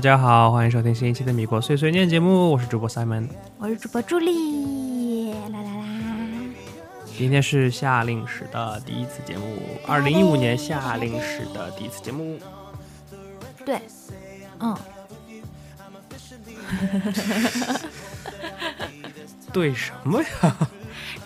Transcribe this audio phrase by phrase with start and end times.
[0.00, 5.84] 大家好，欢迎收听新一期的米国碎碎念节目，我是主播 Simon，我是主播朱莉，啦啦啦！
[7.18, 12.38] 今天是夏令时的第一次节目，二零一五年夏令时的第一次节目。
[13.62, 13.78] 对，
[14.60, 14.74] 嗯，
[19.52, 20.56] 对什么呀？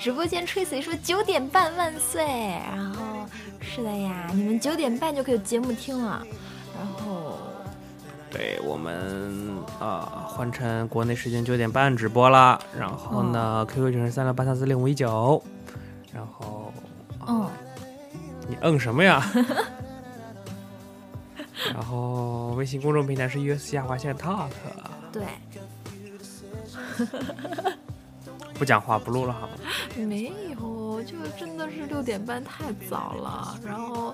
[0.00, 2.25] 直播间吹水说九点半万岁，
[2.75, 3.25] 然后
[3.61, 6.27] 是的呀，你们九点半就可以有节目听了，
[6.77, 7.39] 然后。
[8.34, 12.60] 对我们啊，换成国内时间九点半直播了。
[12.77, 15.40] 然后呢，QQ 群是三六八三四零五一九。
[16.12, 16.72] 然后，
[17.28, 17.48] 嗯，
[18.48, 19.24] 你嗯什么呀？
[21.72, 24.48] 然后微信公众平台是 US 下划线 Talk。
[25.12, 25.22] 对。
[28.55, 29.55] 不讲话不录了好吗？
[29.96, 33.56] 没有，就真的是六点半太早了。
[33.64, 34.12] 然后。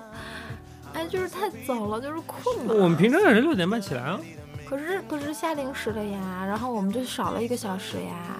[0.93, 2.73] 哎，就是太早了，就是困了。
[2.73, 4.19] 我们平常也是六点半起来啊。
[4.65, 8.37] 可是可是下零时了呀，然后我们就少了一个小时呀，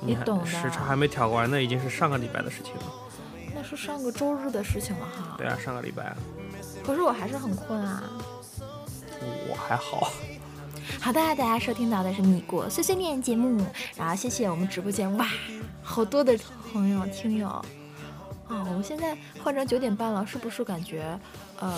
[0.00, 0.46] 你懂的。
[0.46, 2.82] 时差还没调过来，那已经是上个礼拜的事情了。
[3.54, 5.34] 那是上个周日的事情了哈。
[5.38, 6.14] 对啊，上个礼拜。
[6.84, 8.02] 可是我还是很困啊。
[9.48, 10.12] 我还好。
[11.00, 13.64] 好的，大家收听到的是米国碎碎念节目，
[13.96, 15.26] 然后谢谢我们直播间哇，
[15.82, 16.38] 好多的
[16.70, 17.64] 朋友听友。
[18.48, 21.18] 啊，我们现在换成九点半了，是不是感觉，
[21.58, 21.72] 呃，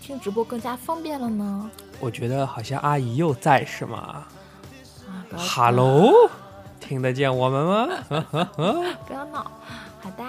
[0.00, 1.70] 听直播更加方便了呢？
[2.00, 4.26] 我觉得好像阿姨又在，是吗？
[5.06, 6.12] 啊，Hello，
[6.80, 7.88] 听得见我们吗？
[9.06, 9.50] 不要闹。
[10.00, 10.24] 好的，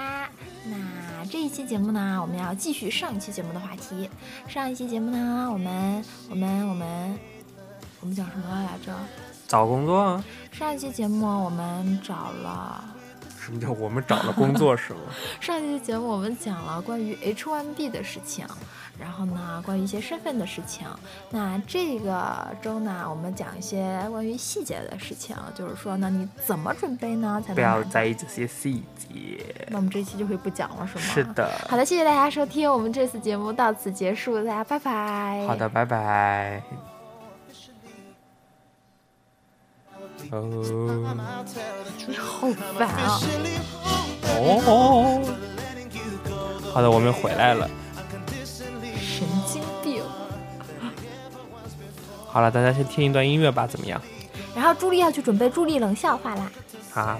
[0.66, 4.08] 那这一期节目呢，我们要继续上一期节目的话题。
[4.48, 7.20] 上一期节目呢，我们我们我们
[8.02, 8.94] 我们讲什么来着？
[9.48, 10.24] 找工作。
[10.52, 12.93] 上一期节目我们找了。
[13.44, 15.00] 什么叫我们找了工作是吗？
[15.42, 18.46] 上一期节目我们讲了关于 H1B 的事情，
[18.98, 20.88] 然后呢，关于一些身份的事情。
[21.30, 27.42] 那这个周呢，我们讲一些关于细节的事情，就是说呢，你怎么准备呢？
[27.46, 29.44] 才能不要在意这些细节。
[29.68, 31.02] 那我们这期就会不讲了，是吗？
[31.02, 31.52] 是的。
[31.68, 35.46] 好的，谢谢大家收听，我们这次节目到此结束，大家拜拜。
[35.48, 36.93] 好的，拜拜。
[40.32, 41.16] 哦，
[42.08, 42.48] 你好
[42.78, 43.20] 烦啊！
[44.66, 45.22] 哦，
[46.74, 47.70] 好的，我们回来了。
[49.00, 50.02] 神经病！
[52.28, 54.02] 好了，大家先听一段音乐吧，怎么样？
[54.56, 56.52] 然后朱莉要去准备朱莉冷笑话啦。
[56.92, 57.20] 好。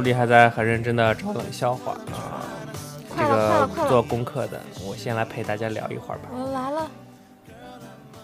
[0.00, 2.40] 朱莉还在很认真的找冷笑话啊，
[3.14, 6.30] 这个做功课的，我先来陪大家聊一会儿吧。
[6.32, 6.90] 我来了，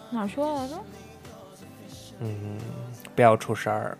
[0.08, 0.74] 哪说来着？
[2.20, 2.58] 嗯，
[3.14, 3.98] 不要出声儿。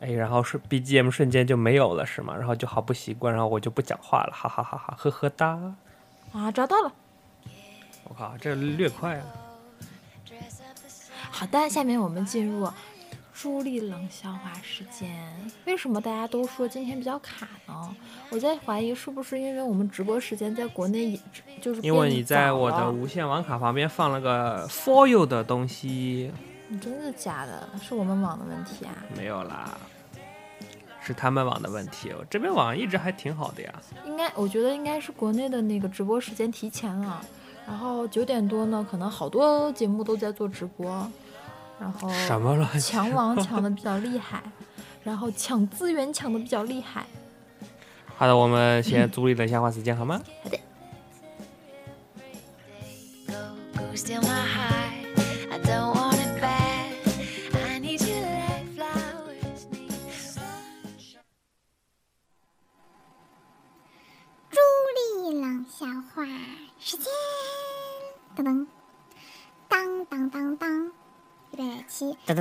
[0.00, 2.34] 哎，然后是 BGM 瞬间就没有了是吗？
[2.34, 5.60] 然后就好不习惯，然后我就不讲话了，哈哈哈哈，呵呵哒。
[6.32, 6.90] 啊，找到了！
[8.04, 9.26] 我靠，这略快啊！
[11.30, 12.66] 好的，下面我们进入。
[13.42, 15.08] 朱莉冷笑话时间，
[15.64, 17.96] 为什么大家都说今天比较卡呢？
[18.28, 21.20] 我在怀疑是不是因为我们直播时间在国内也
[21.58, 26.30] 就是因为你在我的无线网卡旁边放了个 For You 的东西。
[26.68, 27.66] 你真的假的？
[27.82, 28.92] 是我们网的问题啊？
[29.16, 29.74] 没有啦，
[31.00, 32.12] 是他们网的问题。
[32.12, 33.72] 我这边网一直还挺好的呀。
[34.04, 37.24] 应该，我觉得应该是国内的那个直播时间提前了，
[37.66, 41.10] 然后九点多呢，可能好多节目都在做直播。
[41.80, 44.42] 然后什么乱七抢网抢的比较厉害，
[45.02, 47.06] 然后抢资源抢的比较厉害。
[48.16, 50.58] 好的，我们先租一冷笑话时间好吗？Ghost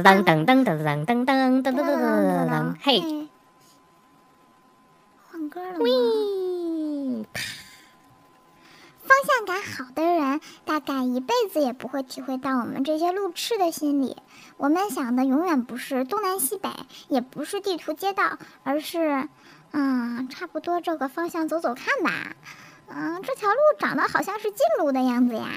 [0.10, 3.30] 噔噔噔噔噔噔噔噔噔噔噔噔嘿，，
[5.30, 7.28] 换歌了喂？
[9.04, 14.18] 方向感好的人，大概一辈子也不会体会到我们这些路痴的心理。
[14.58, 16.72] 我们想的永远不是东南西北，
[17.08, 19.30] 也不是地图街道，而是，
[19.74, 22.36] 嗯，差不多这个方向走走看吧。
[22.88, 25.48] 嗯，这条路长得好像是近路的样子呀。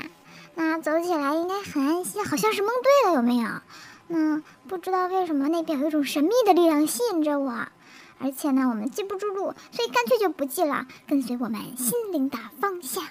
[0.54, 3.48] 那走起来应该很安心，好像是蒙对了，有没有？
[4.14, 7.66] 嗯，不知道为什么那边有一种神秘的力量吸引着我。
[8.18, 13.02] 而且呢，我们记不住路，所以干脆就不记了，跟随我们心灵的方向。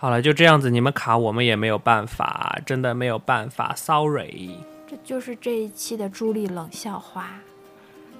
[0.00, 4.50] 好了，就这样子，你们卡我们也没有办法，真的没有办法，sorry。
[4.86, 7.30] 这就是这一期的朱莉冷笑话。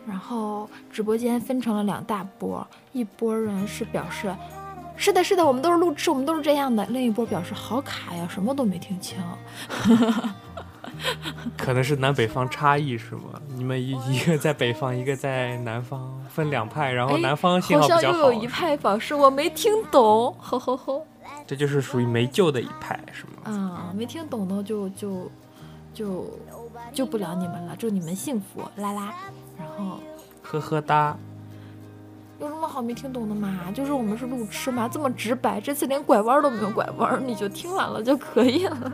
[0.05, 4.35] 然后直播间分成了两大波，一波人是表示，
[4.97, 9.17] 是的，是的，我们都是路痴，我们都是这样的；另一波表示好卡呀，什么都没听清。
[11.57, 13.41] 可能是南北方差异是吗？
[13.55, 21.07] 你们一 一个在北方，一个在南方，分两派，然后哎南方信好号比较好像又有，一派表示我没听懂，吼吼吼。
[21.49, 23.51] 这就是属于没救的一派是吗？
[23.51, 25.31] 啊，没听懂的就就
[25.95, 26.27] 就
[26.93, 29.15] 救不了你们了，祝你们幸福，啦啦。
[29.59, 29.99] 然后
[30.43, 31.17] 呵呵哒，
[32.39, 33.73] 有什么好没听懂的嘛？
[33.75, 38.93] 就是我们是路痴嘛，这么直白，这次连拐弯都没有拐弯，你就听完了就可以了。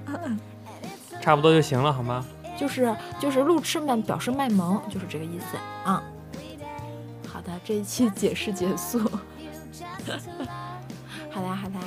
[1.21, 2.25] 差不多就行了好吗？
[2.57, 6.01] 就是就是路痴们表示卖萌，就是这个意思啊。
[7.27, 9.01] 好的，这一期解释结束。
[11.35, 11.81] 好啦好啦，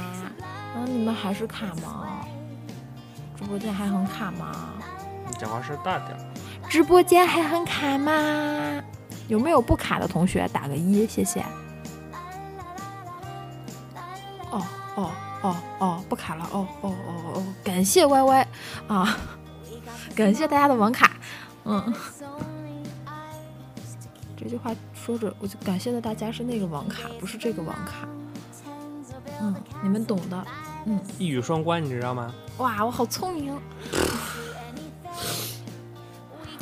[0.76, 2.28] 那你们还是卡吗？
[3.38, 4.74] 直播间还很卡吗？
[5.26, 6.18] 你讲话声大点。
[6.68, 8.84] 直播间还很卡吗？
[9.30, 11.40] 有没有不卡的同学打个一，谢谢。
[14.52, 14.62] 哦
[14.96, 15.12] 哦
[15.42, 18.48] 哦哦，不卡了，哦哦哦哦，感谢 Y Y
[18.90, 19.18] 啊，
[20.14, 21.12] 感谢大家的网卡，
[21.64, 21.94] 嗯，
[24.36, 28.27] 这句话说着，我就感谢的大家是那个网卡，不是这个网卡，嗯，
[29.82, 30.46] 你们懂的，
[30.86, 32.34] 嗯，一语双关，你知道吗？
[32.58, 33.58] 哇，我好聪明，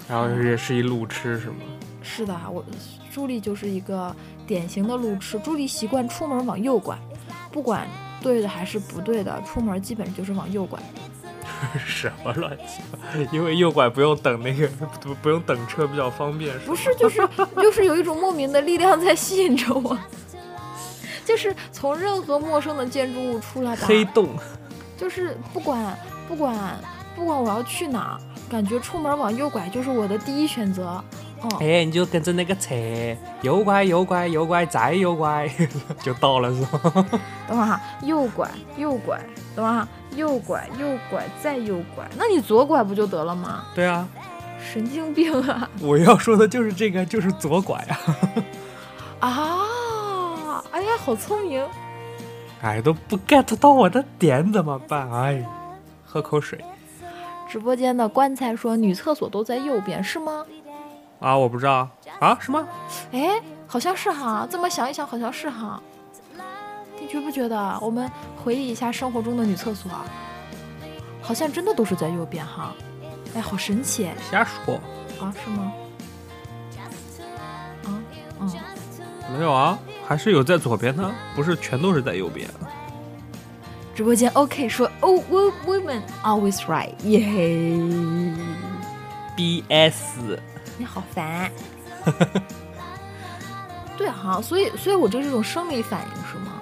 [0.07, 1.55] 然后也是一路痴是吗？
[2.01, 2.63] 是的，我
[3.11, 4.13] 朱莉就是一个
[4.45, 5.39] 典型的路痴。
[5.39, 6.97] 朱莉习惯出门往右拐，
[7.51, 7.87] 不管
[8.21, 10.79] 对的还是不对的，出门基本就是往右拐。
[11.85, 12.99] 什么乱七八？
[13.31, 14.67] 因为右拐不用等那个
[15.01, 16.57] 不不用等车，比较方便。
[16.59, 19.97] 不是，就是就是有一种莫名的力量在吸引着我，
[21.25, 24.29] 就是从任何陌生的建筑物出来吧，黑洞，
[24.95, 26.55] 就是不管不管
[27.15, 31.03] 不管我要去哪儿，感觉出门往右拐就是我的第一选择。
[31.41, 32.73] 哦，哎，你就跟着那个车，
[33.41, 35.49] 右拐右拐右拐再右拐，
[36.01, 37.05] 就到了是吗？
[37.47, 39.19] 等会儿哈，右拐右拐，
[39.55, 43.65] 等会儿哈，右拐右拐再右拐，那你左拐不就得了吗？
[43.75, 44.07] 对啊，
[44.73, 45.69] 神经病啊！
[45.81, 47.99] 我要说的就是这个，就是左拐啊！
[49.19, 49.84] 啊，哎
[50.85, 51.65] 呀，好聪明！
[52.61, 55.11] 哎，都不 get 到我的点怎么办？
[55.11, 55.43] 哎，
[56.05, 56.63] 喝口水
[57.49, 60.45] 直播间的棺材说女厕所都在右边，是吗？
[61.19, 61.37] 啊！
[61.37, 61.87] 我不知道
[62.19, 62.67] 啊，是吗？
[63.11, 65.81] 哎，好像是哈，这么想一想，好像是哈。
[66.99, 67.77] 你觉不觉得？
[67.81, 68.09] 我们
[68.43, 69.91] 回忆一下生活中的女厕所，
[71.21, 72.73] 好像真的都是在右边哈。
[73.35, 74.75] 哎，好神奇瞎说，
[75.19, 75.73] 啊，是吗？
[77.85, 78.01] 啊，
[78.39, 78.51] 嗯，
[79.31, 82.47] 没有啊，还是有在左边的，不是全都是在右边。
[83.95, 87.21] 直播间 OK 说，Oh, wo- women always right，耶、
[89.37, 90.37] BS
[90.77, 91.49] 你好烦。
[93.97, 96.59] 对哈，所以所以我这是种生理反应是吗？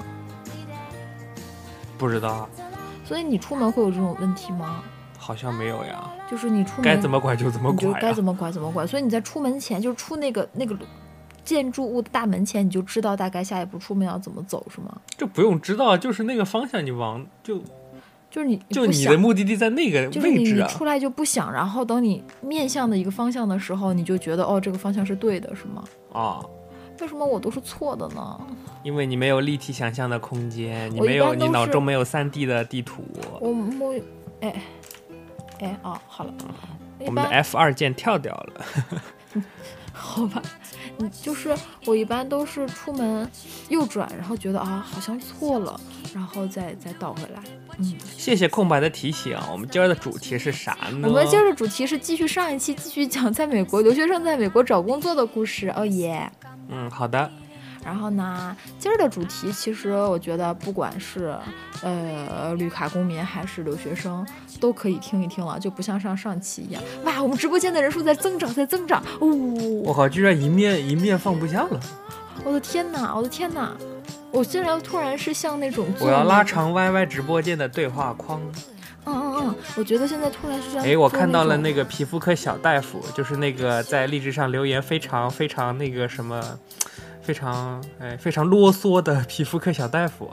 [1.98, 2.50] 不知道啊，
[3.04, 4.84] 所以你出门会有这种问题吗？
[5.18, 8.00] 好像没有呀，就是你出门该怎么拐就怎么拐。
[8.00, 8.86] 该怎么拐怎么拐。
[8.86, 10.78] 所以你在出门前，就是出那个那个
[11.44, 14.96] 建筑物的大门前，你就知道大概下一步出门要怎么走，是吗？
[15.18, 17.62] 这不用知道，就是那个方向，你往就
[18.30, 20.68] 就是你就你的目的地在那个位置啊。
[20.68, 25.84] 你出来就不想，然后等你面向的一个方向的时候，你就觉得哦，这个方向是对的，是吗？
[26.12, 26.44] 啊，
[27.02, 28.40] 为什么我都是错的呢？
[28.82, 33.04] 因为你没有立体想象的空间，你没有你脑中没有三 D 的地图。
[33.40, 33.94] 我我
[34.42, 34.62] 哎
[35.60, 36.34] 哎哦，好了，
[37.00, 38.66] 我们的 F 二键跳掉了。
[39.94, 40.42] 好吧，
[40.98, 43.30] 你就是我一般都是出门
[43.70, 45.80] 右转，然后觉得啊好像错了，
[46.14, 47.42] 然后再再倒回来。
[47.78, 51.08] 嗯，谢谢空白的提醒，我们今儿的主题是啥呢？
[51.08, 55.72] 我们今儿的主题是继续上一期，继续讲在美国留学生在美国找工作的故事。
[55.76, 56.30] 哦耶！
[56.70, 57.30] 嗯，好的，
[57.86, 61.36] 然后呢，今儿的主题其实我觉得不管是
[61.82, 64.26] 呃绿卡公民还是留学生，
[64.60, 66.82] 都可以听一听了，就不像上上期一样。
[67.06, 69.04] 哇，我们直播间的人数在增长，在增长。
[69.20, 69.28] 哦，
[69.84, 71.80] 我靠，居然一面一面放不下了，
[72.44, 73.76] 我的天哪，我的天哪！
[74.32, 78.42] 我竟然突然是像那种我要拉长 YY 直播间的对话框。
[79.06, 86.42] 嗯嗯嗯，我觉得现在突然是像哎，我看到了那个皮肤科小大夫，就是那个在励志上留言非常非常那个什么，
[87.24, 90.30] 非常哎非常啰嗦的皮肤科小大夫，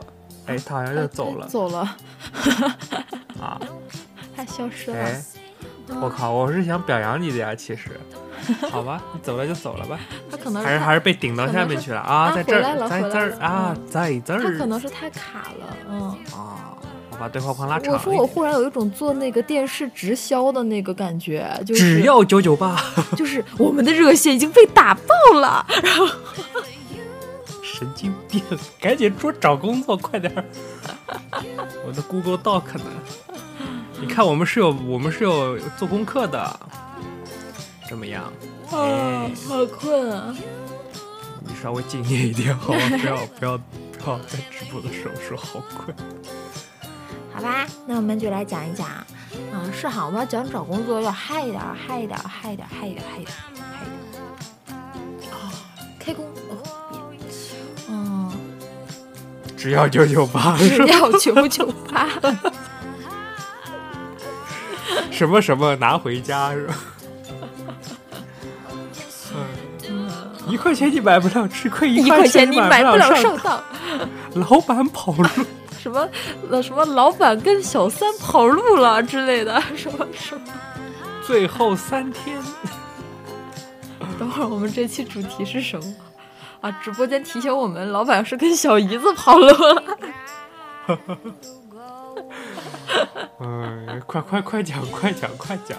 [0.46, 1.46] 哎，他好像就走了。
[1.46, 1.96] 走了，
[3.40, 3.60] 啊！
[4.36, 4.96] 他消失了。
[4.96, 5.22] 哎，
[6.00, 7.98] 我靠，我是想表扬你的呀，其实，
[8.70, 9.98] 好吧，你走了就走了吧，
[10.30, 12.00] 他可能还是还是被顶到下面去了。
[12.00, 14.42] 啊，啊在这儿，在这儿啊，在这儿。
[14.42, 16.00] 他可能是太卡了，嗯。
[16.34, 16.76] 啊，
[17.10, 22.82] 我把对话框拉长我说我，忽然有一种做那个电视直销的那个感觉，就是只要九九八，
[23.16, 25.66] 就是我们的热线已经被打爆了，
[27.80, 28.42] 神经病，
[28.78, 30.44] 赶紧说找工作，快点儿！
[31.86, 32.84] 我的 Google Doc 呢？
[33.98, 36.60] 你看我们是有我们是有做功课的，
[37.88, 38.24] 怎么样？
[38.70, 40.36] 啊哎，好困啊！
[41.40, 42.80] 你稍微敬业一点好吗？
[43.00, 43.58] 不要 不要
[43.98, 45.96] 不要在直播的时候说好困。
[47.32, 49.06] 好吧，那我们就来讲一讲，啊、
[49.72, 54.09] 是好，我们要讲找工作要嗨一点，嗨一点，嗨一点，嗨一点，嗨一点，嗨一
[59.60, 62.08] 只要九九八， 只要九九八，
[65.12, 66.74] 什么什么拿回家是吧？
[69.86, 70.10] 嗯，
[70.48, 73.62] 一块钱你买不了吃亏，一块块钱你买不了上上当。
[74.34, 75.28] 老板跑路。
[75.78, 76.06] 什么
[76.50, 80.40] 呃什么老板跟小三跑路了之类的，什么什么。
[81.26, 82.38] 最后三天，
[84.18, 85.94] 等会儿我们这期主题是什么？
[86.60, 89.82] 啊，直播间提醒我们，老板是跟小姨子跑路了。
[93.38, 95.78] 嗯， 快快快讲，快讲，快讲！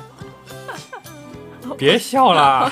[1.77, 2.71] 别笑啦，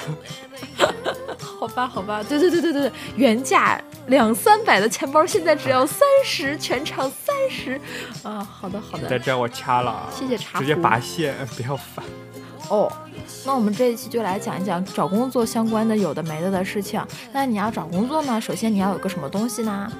[1.59, 7.79] 好吧，好吧，对对对对对对，原价两三百的钱包，现在只要三十，全场三十。
[8.23, 12.03] 啊，好的好的，再这样我掐了啊，谢谢茶壶直接拔线，不要烦。
[12.69, 12.91] 哦。
[13.45, 17.01] 那我们这一期就来讲一讲找工作相关的有的没的的事情。
[17.31, 19.91] 那你要找工作呢，首先你要有个什么东西呢？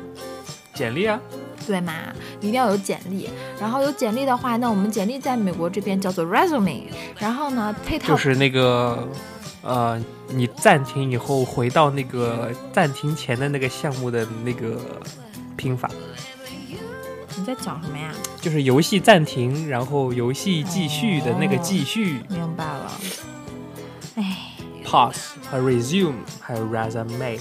[0.73, 1.19] 简历啊，
[1.67, 1.93] 对嘛，
[2.39, 3.29] 一定要有简历。
[3.59, 6.83] 然后有简历的话，那我们简历在美国这边叫做 resume。
[7.17, 9.05] 然后呢，配套就是那个，
[9.61, 14.79] 呃，你暂停以后回到那个暂停前的那个项目的那个
[15.57, 15.91] 拼法，
[17.37, 18.11] 你在讲什么呀？
[18.41, 22.91] 就是游戏暂停，然后游戏继续的那个哦继续、明白了。
[24.15, 24.53] 哎
[24.85, 27.39] ，pause 和 resume，还有 resume。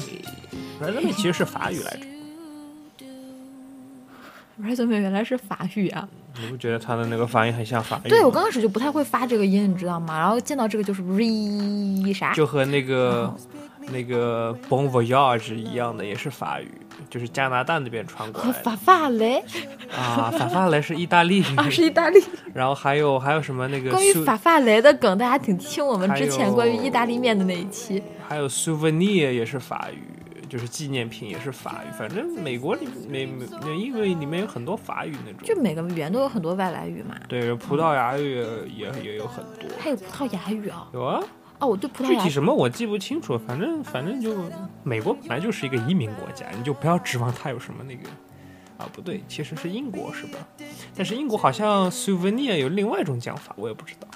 [0.80, 3.06] resume 其实是法语来着，
[4.62, 6.08] resume 原来是法语啊！
[6.40, 8.08] 你不觉得他的那个发音很像法语？
[8.08, 10.16] 对我刚开始就不太会发这个音，你知道吗？
[10.18, 12.32] 然后见到这个就是 re 啥？
[12.34, 13.34] 就和那个
[13.92, 16.70] 那个 bon voyage 一样的，也是法语，
[17.08, 19.38] 就是加拿大那边传过来的和法法雷
[19.96, 20.30] 啊。
[20.30, 22.22] 法法雷是意大利，啊，是意大利。
[22.54, 28.02] 然后还有还有什么那个关于法法雷的梗，大家挺听我们之前关于意大利面的那一期。
[28.26, 30.02] 还有 souvenir 也是法语，
[30.48, 31.90] 就是纪念品也是法语。
[31.98, 38.44] 反正美国里美美英语里面有很多法语那种，就每个语言都有很多外来语嘛，对葡萄牙语
[38.76, 39.68] 也也有很多。
[39.78, 40.88] 还有葡萄牙语啊。
[40.92, 41.22] 有啊，
[41.60, 44.34] 哦，我对葡萄具体什么我记不清楚，反正反正就
[44.82, 48.08] 美国本来就是一个移民国家，你就不要指望它有什么那个
[48.78, 50.38] 啊，不对，其实是英国是吧？
[50.94, 54.08] 但是英国好像 souvenir 有另外一种讲法，我也不知道。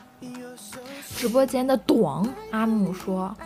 [1.16, 2.22] 直播间的短
[2.52, 3.36] 阿木说，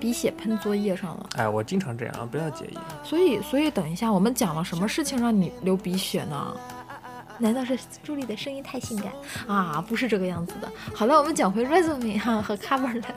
[0.00, 1.28] 鼻血喷作业上了。
[1.36, 2.78] 哎，我经常这样啊，不要介意。
[3.04, 6.56] 所以，所以等一下，我们讲了什么事情让你流鼻血呢？
[7.42, 9.12] 难道是朱莉的声音太性感
[9.48, 9.84] 啊？
[9.86, 10.72] 不是这个样子的。
[10.94, 13.12] 好了，我们讲回 resume 哈和 cover letter。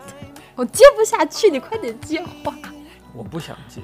[0.55, 2.53] 我接不下去，你快点接话。
[3.13, 3.81] 我不想接。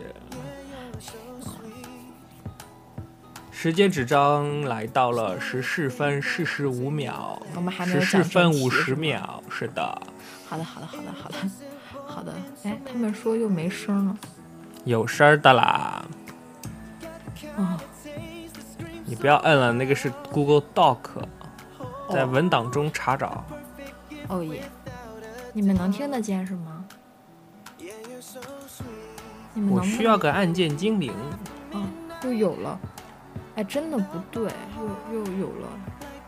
[3.51, 10.01] 时间纸张来到了十四分四十五秒，我们还没有十四分五十秒，是的，
[10.49, 11.37] 好的，好的，好的，好的，
[12.07, 12.33] 好的。
[12.63, 14.17] 哎，他们说又没声了。
[14.83, 16.03] 有声的啦。
[19.11, 20.99] 哦，你不要摁了，那个是 Google Doc，
[22.09, 23.43] 在哦文档中查找。
[24.29, 24.63] 哦耶，
[25.51, 26.85] 你们能听得见是吗？
[29.53, 31.11] 你们能不我需要个按键精灵。
[31.73, 31.83] 啊，
[32.23, 32.79] 又有了，
[33.55, 34.49] 哎，真的不对，
[35.11, 35.67] 又又有了。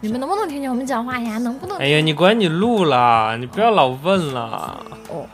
[0.01, 1.37] 你们能不能听见我们讲话呀？
[1.37, 1.77] 能不能？
[1.77, 4.85] 哎呀，你管你录了，你不要老问了。
[5.09, 5.25] 哦，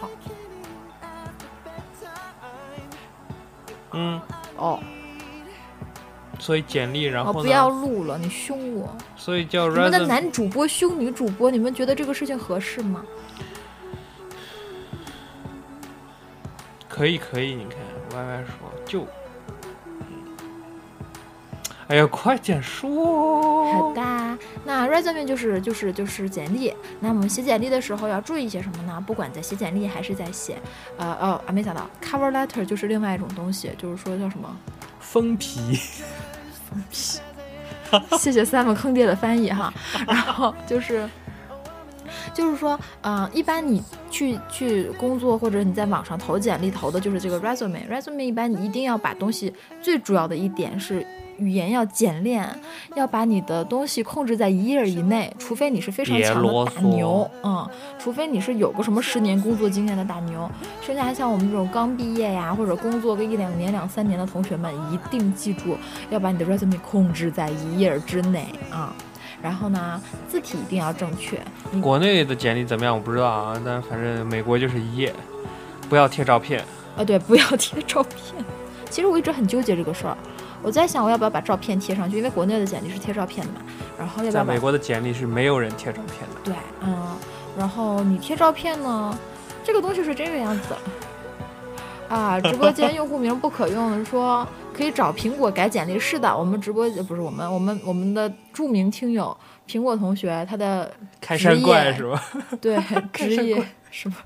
[0.00, 0.08] 好，
[3.92, 4.20] 嗯，
[4.56, 4.80] 哦，
[6.40, 7.68] 所以简历，然哦，后不要？
[7.68, 8.96] 录了，你凶我。
[9.14, 10.06] 所以叫你们的 resume。
[10.06, 13.04] 男主播凶女主播，你们觉得这个事情合适吗？
[16.88, 17.78] 可以可以，你看
[18.16, 18.54] 歪歪说
[18.84, 19.06] 就。
[21.88, 23.72] 哎呀，快点说！
[23.72, 26.72] 好的，那 resume 就是就是就是简历。
[27.00, 29.02] 那我们写简历的时候要注意一些什么呢？
[29.04, 30.56] 不管在写简历还是在写，
[30.96, 34.56] 呃哦啊，没想到 cover letter 就是另外一种东西，就是说叫什么？
[35.00, 35.80] 封皮，
[38.18, 39.72] 谢谢 Sam 坑爹的翻译哈。
[40.06, 41.08] 然后就是。
[42.34, 47.88] 就是说，嗯、一般你去去工作或者你在网上投简历投的就是这个 resume。
[47.88, 51.06] resume 一般你一定要把东西最主要的一点是
[51.40, 52.46] 语言要简练，
[52.94, 57.68] 要把你的东西控制在一页以内，除非你是非常强的大牛，嗯，
[57.98, 60.48] 除非你是有个什么十年工作经验的大牛，
[60.82, 65.76] 剩下像我们这种刚毕业呀或者工作个一两年、两三年的同学们，一定记住
[66.10, 68.94] 要把你的 resume 控制在一页之内啊。
[69.42, 71.40] 然后呢，字体一定要正确。
[71.80, 72.94] 国内的简历怎么样？
[72.94, 75.14] 我不知道啊，但反正美国就是一页，
[75.88, 76.62] 不要贴照片。
[76.96, 78.44] 呃，对，不要贴照片。
[78.90, 80.18] 其实我一直很纠结这个事儿，
[80.62, 83.60] 我在想我要不要把照片贴上去，因为国内的简历是贴照片的嘛。
[83.98, 86.40] 然后要不要在美国的简历是没有人贴照片的。
[86.44, 87.16] 对，嗯，
[87.58, 89.18] 然后你贴照片呢，
[89.64, 90.76] 这个东西是这个样子的。
[92.14, 95.98] 啊，直播间用户名不可用，说可以找苹果改简历。
[95.98, 99.36] 是的，我们直播不是我们，我们我们的著名听友
[99.68, 102.20] 苹果同学，他的开山怪是吧？
[102.60, 102.76] 对
[103.12, 104.16] 职业是吧？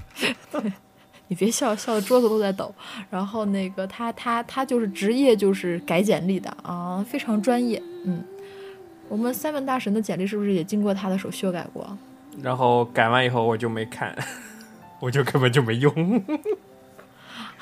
[0.51, 0.73] 对，
[1.29, 2.75] 你别笑，笑的桌子都在抖。
[3.11, 7.83] 然后那个他他他就是职业就是改简历的啊，非常专业。
[8.05, 8.23] 嗯，
[9.09, 11.97] 我们 Seven 大神的简历是不是也经过他的手修改过？
[12.43, 14.13] 然后改完以后我就没看，
[15.01, 15.93] 我就根本就没用。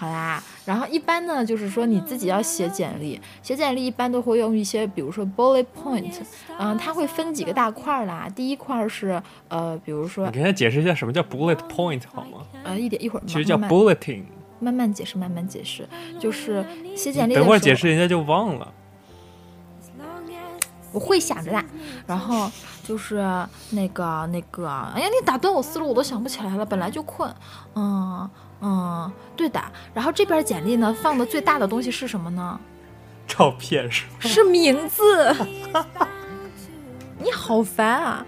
[0.02, 6.12] 好啦，然后一般呢，就是说你自己要写简历，写简历一般都会用一些，比如说 bullet point，
[6.58, 8.28] 嗯，它会分几个大块儿啦。
[8.34, 12.44] 第一块儿是呃，比如说你给他解释一下什么叫 bullet point 好吗？
[12.64, 14.24] 呃，一点一会儿其实叫慢慢 bulletin。
[14.58, 15.88] 慢慢解释，慢慢解释，
[16.18, 18.74] 就是写简历等会儿解释人家就忘了。
[20.90, 21.64] 我会想着的。
[22.08, 22.50] 然后
[22.82, 23.16] 就是
[23.70, 27.32] 那个那个，哎呀，你打断我思路，我都想不起来了，本来就困。
[27.76, 28.28] 嗯
[28.62, 29.60] 嗯，对的。
[29.92, 32.58] 然后这边简历呢，放的最大的东西是什么呢？
[33.26, 34.12] 照片是吗？
[34.20, 35.04] 是名字。
[37.18, 38.26] 你好烦啊！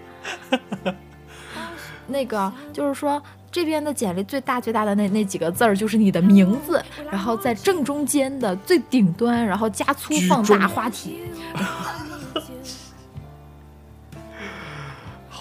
[2.07, 3.21] 那个就是说，
[3.51, 11.23] 这边的简历最大最大的那那几个字儿就是你的名字，然后在正中间的最顶端，然后加粗放大中花体。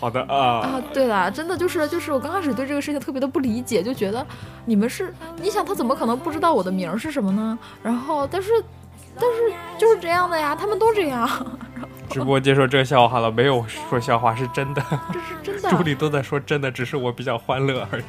[0.05, 4.27] 好的啊，啊，对了，真的就是就是我刚开始对这个事情特别的不理解，就觉得
[4.67, 7.59] 你们是，你想他怎么可能不知道我的名儿是什么呢？
[7.83, 8.51] 然后但是
[9.19, 11.27] 但是就是这样的呀，他们都这样，
[12.11, 14.85] 直播接受这个笑话了，没有说笑话，是真的。
[15.11, 15.71] 这是真的。
[15.71, 18.05] 助理都在说真的，只是我比较欢乐而已。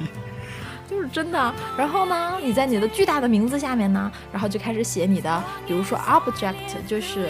[0.89, 1.53] 就是真的。
[1.77, 6.55] 然后呢，你在你的巨大的名字下面呢，然后就开始写你的，比如说 object，
[6.85, 7.29] 就是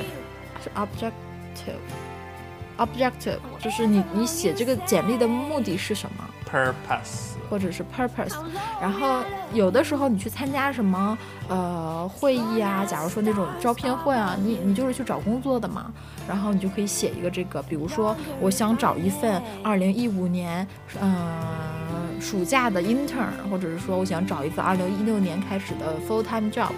[0.60, 2.05] 是 objective。
[2.78, 8.36] Objective 就是你你写这个简历的目的是什么，Purpose，或者是 purpose。
[8.82, 9.20] 然后
[9.54, 15.92] 有的时候你去参加什么呃会议啊，假如说那种招聘会啊，你你就是去找工作的嘛，
[16.28, 20.68] 然后你就可以写一个这个，比如说我想找一份二零一五年
[21.02, 26.72] 嗯、暑假的 intern，或者是说我想找一份二零一六年开始的 full time job。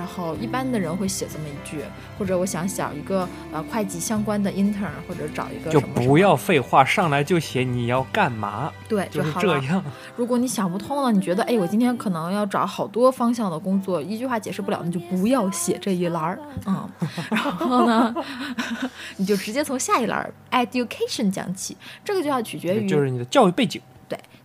[0.00, 1.84] 然后一般的人会写这么一句，
[2.18, 9.22] 或者我想找一个呃会计相关的 intern，或者找一个就不要废话，上来就写你要干嘛，对就。
[9.38, 9.84] 这样。
[10.16, 16.88] 如果你想不通了，你觉得哎，我今天可能要找好多方向的工作，一句话解释不了，你就不要写这一栏儿，嗯，
[17.30, 18.14] 然后呢，
[19.18, 23.82] 你就直接从下一栏儿 education 讲起，这个就要取决于就是你的教育背景。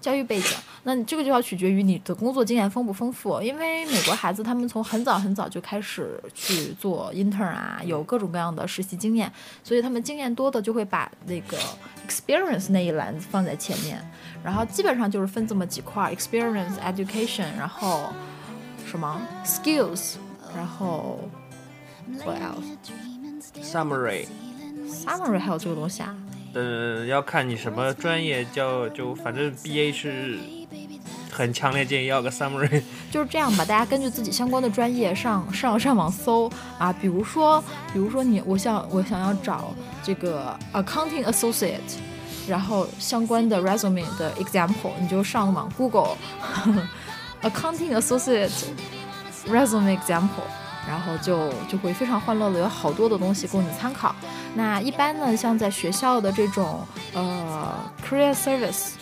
[0.05, 3.41] 对教育背景，那你这个就要取决于你的工作经验丰不丰富。
[3.41, 9.31] 因为美国孩子他们从很早很早就开始去做 intern 啊，有各种各样的实习经验，
[9.63, 11.57] 所以他们经验多的就会把那个
[12.07, 13.99] experience 那一栏放在前面，
[14.43, 18.13] 然后基本上就是分这么几块儿：experience、education，然后
[18.85, 20.17] 什么 skills，
[20.55, 21.19] 然后
[22.23, 22.77] what else
[23.63, 26.15] Summary，summary 还有这个东西啊？
[26.55, 30.39] 呃，要看你什么专业，叫就反正 BA 是
[31.29, 32.81] 很强烈建议要个 summary。
[33.11, 41.79] 就是这样吧，大家根据自己相关的专业上上上网搜啊，比如说，比如说你，我想我想要找这个 accounting associate，
[42.47, 46.15] 然后相关的 resume 的 example，你就上网 Google
[47.41, 48.49] accounting associate
[49.47, 50.47] resume example，
[50.87, 54.15] 然后就就会非常欢乐的有好多的东西供你参考。
[54.55, 57.73] 那一般呢，像在学校的这种呃
[58.07, 58.93] career service。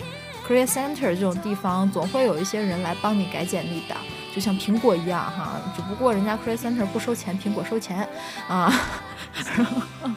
[0.46, 3.96] Career Center 这种地方总会有一些人来帮你改简历的，
[4.36, 8.06] 就像苹果一样哈，只不过人家 Career Center 不收钱，苹果收钱
[8.50, 8.69] 啊，
[9.56, 9.82] 然后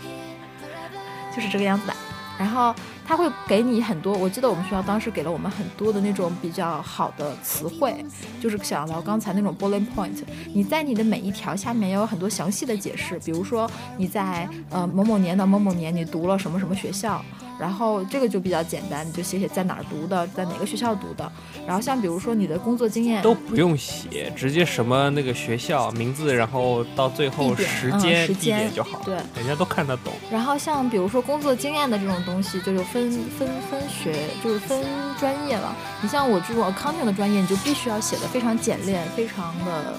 [1.32, 1.94] 就是这个样子的。
[2.36, 2.74] 然后
[3.06, 8.04] 他会给你很多，我记得我们学校当时给了我们很多的那种比较好的词汇，
[8.40, 17.24] 就是想到刚才那种 bullet point，你在你的每一条下面要有很多详细的解释，比如说你在呃某某年的某某年你读了什么什么学校，
[17.60, 21.30] 然后这个就比较简单，你就写写在哪儿读的，在哪个学校读的。
[21.66, 30.12] 然后像比如说你的工作经验都不用写，直接什么那个学校名字，然后到最后时间、地时间点就好，对人家都看得懂。
[30.30, 34.84] 然后像比如说工作经验的这种东西，就是分分分学，就是分
[35.18, 35.74] 专业了。
[36.00, 39.94] 你像我这种 accounting 的专业，你就必须要写的非常简练，非常的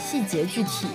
[0.00, 0.86] 细节具体。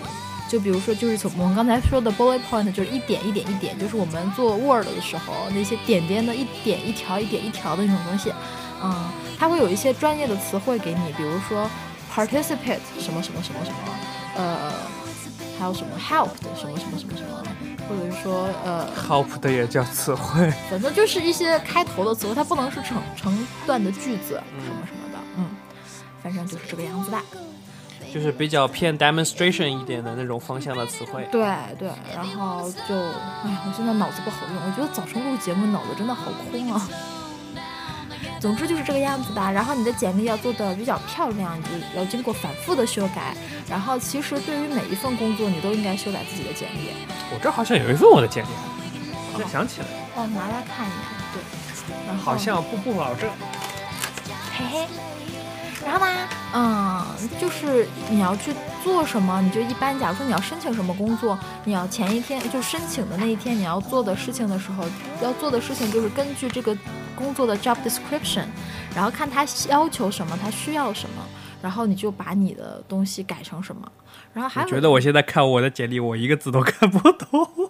[0.50, 8.32] 就比如说，就是从我们刚才说的 bullet point，就是一点一点一点，就是我们做 Word 的时候那些点点的一点一条一点一条的那种东西。
[8.84, 8.94] 嗯，
[9.40, 11.70] 它会有一些专业的词汇给你，比如说
[12.14, 13.78] participate 什么什么什么什么，
[14.36, 14.72] 呃，
[15.60, 17.44] 还有什么 help 的什么什么什么什么，
[17.88, 25.46] 或者是说呃，Help 的也叫词汇，反正就是一些开头的词汇，它不能是成成段的句子什么什么的，嗯，
[26.22, 27.24] 反正就是这个样子吧。
[28.14, 31.28] 就是比较偏 demonstration 一点的那种方向的词汇。
[31.30, 31.42] 对
[31.78, 36.88] 对，然后就，哎呀，我现在脑子不好用，我觉得早上录节目脑子真的好空啊。
[38.40, 41.58] 总之就是这个样子吧，然后你的简历要做的比较漂亮，
[41.96, 43.36] 要经过反复的修改。
[43.70, 46.92] 然后其实对于每一份工作，你都应该修改自己的简历。
[47.34, 48.48] 我这好像有一份我的简历，
[49.34, 51.00] 我才想起来，哦，拿来看一眼，
[51.34, 51.42] 对，
[52.08, 53.30] 然后好像不不保证。
[54.58, 55.17] 嘿嘿。
[55.88, 57.06] 然后呢，嗯，
[57.40, 64.84] 就是你要去做什么，你就一般，假如说你要申请什么工作，你要前一天就申请的那一天你要做的事情的时候，
[65.22, 66.78] 要做的事情就是根据这个
[67.16, 68.44] 工作的 job description，
[68.94, 71.24] 然后看他要求什么，他需要什么，
[71.62, 73.90] 然后你就把你的东西改成什么。
[74.34, 77.67] 然后还有我觉得我现在看我的简历，我一个字都看不懂。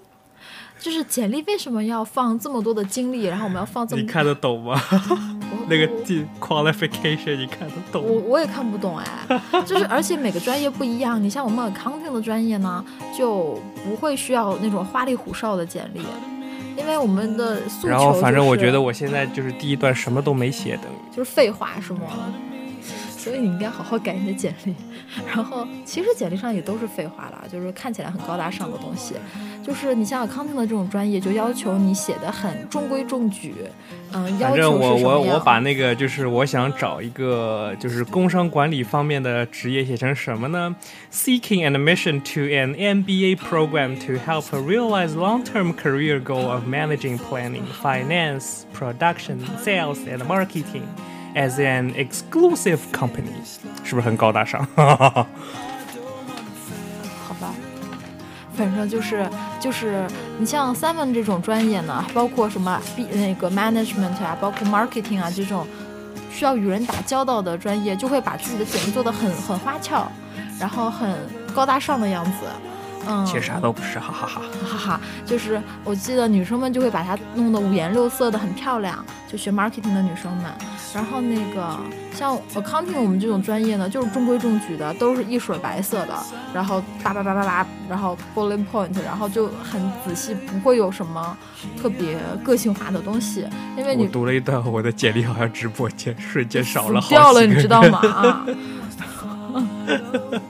[0.88, 4.82] 就是简历为什么要放这么多的精力，然后我们要放这么你看得懂吗？
[5.68, 5.86] 那个
[6.40, 8.10] qualification 你看得懂吗？
[8.10, 9.06] 我我也看不懂哎，
[9.66, 11.22] 就是而且每个专业不一样。
[11.22, 12.82] 你像我们 accounting 的专业呢，
[13.18, 16.00] 就不会需要那种花里胡哨的简历，
[16.78, 22.00] 因为我们的诉求、就是、然后反正我觉得我现在就是第一段什么都没写，等于就是废话是吗？
[23.28, 24.74] 所以你应该好好改你的简历。
[25.28, 29.16] 然后其实简历上也都是废话啦，就是看起来很高大上的东西。
[29.64, 33.54] 就是你像 accounting 的这种专业，就要求你写的很中规中矩，
[34.14, 40.74] 嗯，要反正求我我我把那个就是我想找一个就是工商管理方面的职业写成什么呢
[41.12, 48.66] ？Seeking admission to an MBA program to help realize long-term career goal of managing planning, finance,
[48.74, 50.84] production, sales, and marketing
[51.38, 53.30] as an exclusive company，
[53.84, 54.68] 是不是很高大上？
[54.76, 55.26] 好
[57.40, 57.54] 吧，
[58.58, 60.08] 反正就是就是
[60.40, 65.68] 你像 Simon 这种专业呢，包括什么 B 那个 management 啊，包括 marketing 啊这种
[66.32, 70.12] 需要与人打交道的专业，就会把自己的简历做得很很花俏，
[70.60, 71.16] 然后很
[71.54, 72.32] 高大上的样子。
[73.08, 74.42] 嗯，其实啥都不是，哈哈哈。
[74.70, 79.04] 哈哈，就是我记得女生们就会把它弄得五颜六色的，很漂亮。
[79.30, 80.46] 就学 marketing 的女生们，
[80.96, 81.78] 然后那个
[82.14, 86.14] 像 accounting 我们这种专业呢，就是中规中矩的，都是一水白色的，
[86.54, 91.38] 然后叭叭叭叭叭，然后 bullet point，然后就很仔细，不会有什么
[91.82, 93.46] 特别个性化的东西，
[93.78, 98.00] 因为你读了一段，我的简历好像直播间瞬间少了好死掉了，你知道吗？
[98.08, 98.46] 啊，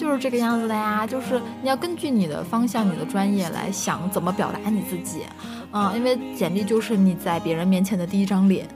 [0.00, 1.06] 就是这个样子的呀。
[1.06, 5.26] 就是你要根据你的方向、你的专业来想怎么表达你自己，
[5.72, 8.66] 嗯，因为简历就是你在别人面前的第一张脸，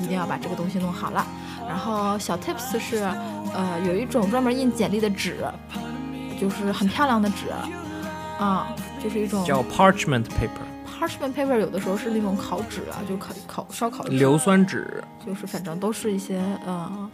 [0.00, 1.24] 一定要把这个东西弄好了。
[1.68, 2.96] 然后小 tips 是，
[3.54, 5.36] 呃，有一种专门印简历的纸，
[6.40, 7.46] 就是很漂亮的纸，
[8.38, 8.66] 啊、
[9.02, 14.10] 就是一种叫 parchment paper，parchment paper，有的时候是那种烤纸啊，就烤烤烧烤纸。
[14.10, 15.02] 硫酸纸。
[15.24, 17.08] 就是反正都是一些嗯，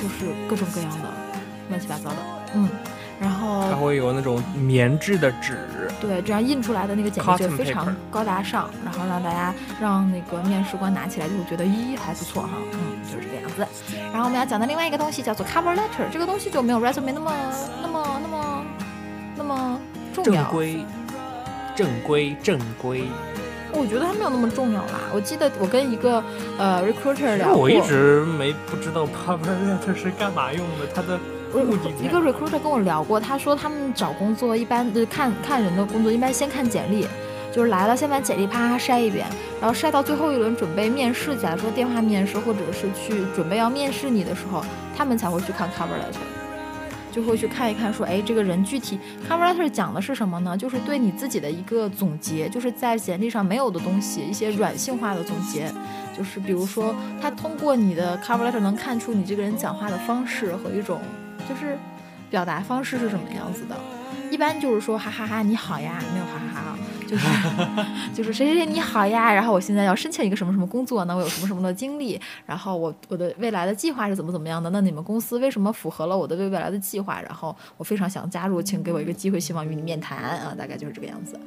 [0.00, 1.27] 就是各种各样的
[1.68, 2.16] 乱七八糟的，
[2.54, 2.68] 嗯，
[3.20, 5.58] 然后它会有那种棉质的纸，
[6.00, 13.66] 对这样印出来的那个简历就非常高大上，然后让大家让那个面试官拿起来就会觉得咦还不错哈，嗯，就是这个样子。
[14.12, 17.32] 然后我们要讲的另外一个东西叫做 cover letter，这个东西就没有 resume 那么
[17.82, 18.64] 那么那么
[19.36, 19.80] 那么
[20.14, 20.84] 重要，正规，
[21.76, 23.04] 正规，正规。
[23.70, 24.98] 我觉得它没有那么重要啦。
[25.12, 26.24] 我记得我跟一个
[26.56, 31.18] 呃 recruiter 聊过，我一直没不知道 cover letter 是干嘛用的，它的
[32.02, 37.06] 一个 recruiter 跟我聊过，他说他们找工作一般就是看看人的工作，一般先看简历，
[37.52, 39.26] 就是来了先把简历啪啪筛一遍，
[39.60, 44.62] 然后筛到最后一轮准备面试，假如说电话面试或者是去准备要面试你的时候，
[44.96, 46.20] 他们才会去看 cover letter。
[47.10, 50.56] 就会去看一看，说，哎，这个人具体 cover letter 讲的是什么呢？
[50.56, 55.72] 就是对你自己的一个总结，就是在简历上没有的东西，一些软性化的总结。
[56.16, 61.00] 就是比如说，他通过你的 cover letter 能看出你这个人讲话的方式和一种
[61.48, 61.78] 就是
[62.28, 63.74] 表达方式是什么样子的。
[64.30, 67.26] 一般就是说哈哈哈你好呀，没有哈哈哈啊，就是
[68.12, 71.16] 就是谁谁谁你好呀，然后我现在要申请一个什么什么工作呢？
[71.16, 74.68] 我有什么什么的经历，然后我我的未来的计划是怎么怎么样的？
[74.68, 77.22] 那你们公司为什么符合了我的未来的计划？
[77.22, 81.40] 然后我非常想加入，请给我一个机会，希望与你面谈啊，大概就是这个样子。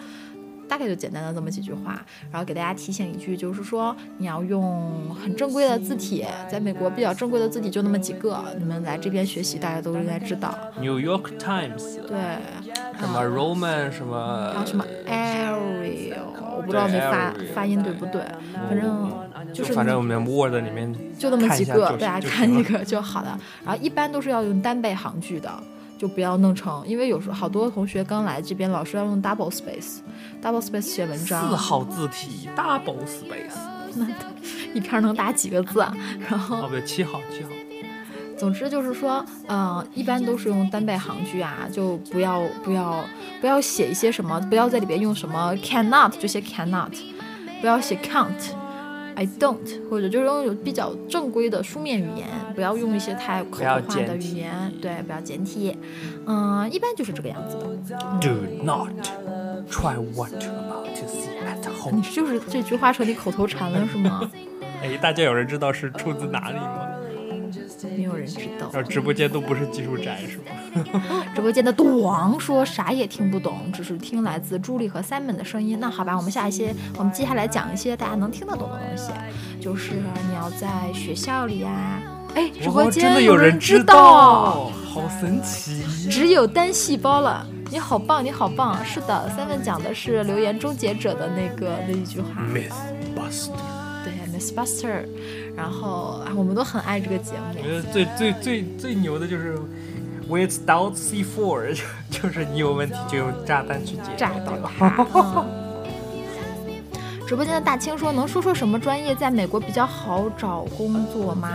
[0.71, 10.57] 大概就简单的这么几句话，然后给大家提醒一句，就是说你要用很正规的字体，在美国比较正规的字体就那么几个，你们来这边学习，大家都应该知道。
[10.79, 12.37] New York Times，对，
[12.97, 18.21] 什么 Roman 什么，还有什么 Arial，我不知道你发发音对不对，
[18.69, 19.11] 反正
[19.53, 23.37] 就是反正我们 Word 里面就那么几个，大家看一个就好了。
[23.65, 25.51] 然后一般都是要用单倍行距的，
[26.01, 33.53] 就不要弄成，因为有时候好多同学刚来这边，老师要用 double space，double space 写文章，四号字体 double space，
[33.93, 34.07] 那
[34.73, 35.95] 一篇能打几个字啊？
[36.27, 37.49] 然后哦不对，七号七号。
[38.35, 43.05] 总之就是说，嗯、一般都是用单倍行距啊，就不要不要
[43.39, 46.89] 不要写一些什么，不要在里边用什么 cannot 就写 cannot，
[47.61, 48.55] 不要写 can't。
[49.21, 55.77] I don't，或者就是用有比较正规的书面语言，不要用一些太口语化的语言，对，不要简体。
[56.25, 57.99] 嗯，一般就是这个样子的。
[58.19, 58.31] Do
[58.63, 58.89] not
[59.69, 61.97] try what you're about to see at home。
[61.97, 64.27] 你就是这句话成你口头禅了是吗？
[64.81, 66.87] 哎，大家有人知道是出自哪里吗？
[67.89, 68.69] 没有人知道。
[68.73, 71.23] 然后直播间都不是技术宅是吗？
[71.35, 75.79] 直播间的赌王说啥也听不懂，只是听来自朱莉和 Simon 的声音。
[75.79, 79.11] 那好吧，我们下一些，我们接下来讲一些大家能听得懂的东西，
[79.59, 82.01] 就是你要在学校里呀、
[82.35, 85.83] 哎，直播间有人知道，，好神奇。
[86.09, 87.47] 只有单细胞了。
[87.73, 88.83] 你好棒，你好棒！
[88.83, 92.27] 是的，Simon 讲的是留言终结者的那个那一句话。
[94.41, 95.05] ，Miss Buster。
[95.55, 97.61] 然后啊，我们都很爱这个节目我。
[97.61, 99.59] 觉得最最最最牛的就是
[100.29, 101.83] without C4，就
[102.23, 104.25] 就是你有问题就用炸弹去解决
[107.31, 111.49] 直播间的大清说：“能说说什么专业在美国比较好找工作吗？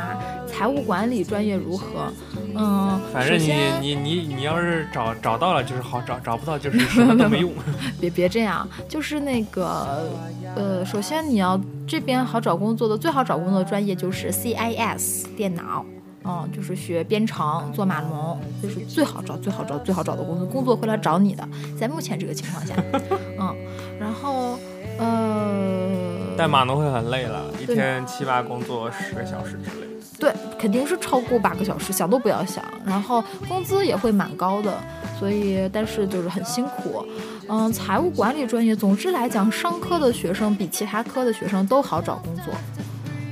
[0.46, 2.10] 财务管理专业如何？
[2.54, 7.52] 嗯，反正你你你你要是找找到了就是好找，找不到就是什么都没用。
[8.00, 10.08] 别别这样，就是那个
[10.54, 15.84] 呃，首先你要这边好找工作的最好找工作的专业就是 CIS 电脑。”
[16.28, 21.48] 嗯，就是学编程、做码农，就是最好找、最好找、最好找的工作，工作会来找你的。
[21.78, 22.74] 在目前这个情况下，
[23.38, 23.54] 嗯，
[24.00, 24.58] 然后
[24.98, 29.86] 呃，但码农会很累了，一天七八工作十个小时之类。
[30.18, 32.64] 对，肯定是超过八个小时，想都不要想。
[32.86, 34.74] 然后工资也会蛮高的，
[35.18, 37.04] 所以但是就是很辛苦。
[37.48, 42.54] 嗯，财务管理专业，总之来讲，商科的学生比其他科的学生都好找工作。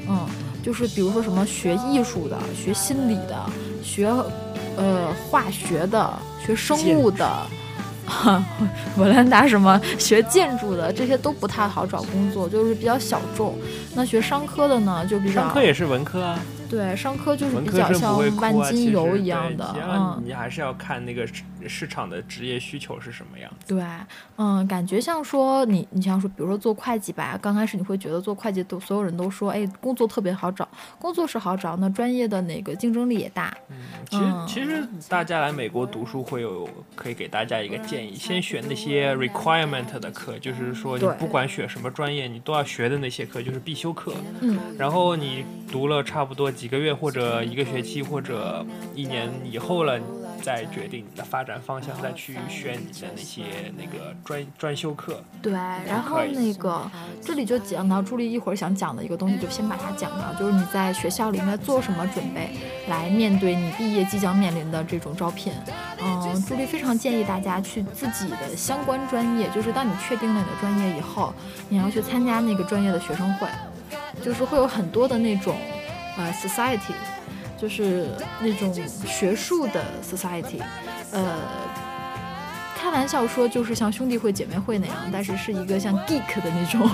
[0.07, 0.27] 嗯，
[0.63, 3.35] 就是比如说什么学艺术的、学心理的、
[3.83, 4.07] 学
[4.77, 6.13] 呃化学的、
[6.45, 7.27] 学生物的。
[8.97, 13.55] 文兰达什么学建筑的，这些都不太好找工作，就是比较小众。
[13.95, 16.39] 那学商科的呢，就比较商科也是文科啊，
[16.69, 18.15] 对，商科就是比较像。
[18.41, 21.27] 万金油一样的，嗯，你还是要看那个
[21.69, 23.75] 市市场的职业需求是什么样子。
[23.75, 23.85] 对，
[24.37, 30.67] 嗯，感觉像说你，你像说，比如说做会计吧，刚开始你会觉得做会计都所有人都说，哎，工作特别好找，
[30.99, 33.77] 工作是好找，那专业的那个竞争力也大，嗯
[34.09, 44.15] 其实、嗯其实大家来美国读书会有可以给大家一个建议，先选那些 requirement 的课，就是说你不管选什么专业，你都要学的那些课就是必修课。
[44.41, 50.05] 嗯，然后你读了差不多几个月或者一个学期或者一年以后了，你
[50.45, 53.43] 再决定你的发展方向，再去选你的那些
[53.79, 55.23] 那个专专修课。
[55.41, 56.91] 对，然后那个
[57.23, 62.51] 这里就讲到朱莉一会儿想讲的一个东西，就先把它讲到，就是你在学校里应该做什么准备，
[62.89, 65.51] 来面对你毕业即将面临的这种招聘。
[66.03, 71.33] 嗯，朱莉非常建议大家去自己的相关专业，就是当你确定了你的专业以后，
[71.71, 73.49] 你要去参加那个专业的学生会，
[74.23, 75.57] 就是会有很多的那种
[76.19, 76.93] 呃 society，
[77.65, 78.07] 就是
[78.43, 78.71] 那种
[79.07, 80.61] 学术的 society，
[81.13, 81.35] 呃。
[82.77, 86.87] 开玩笑说，就是像兄弟会、姐妹会那样，但是是一个像 geek 的那种。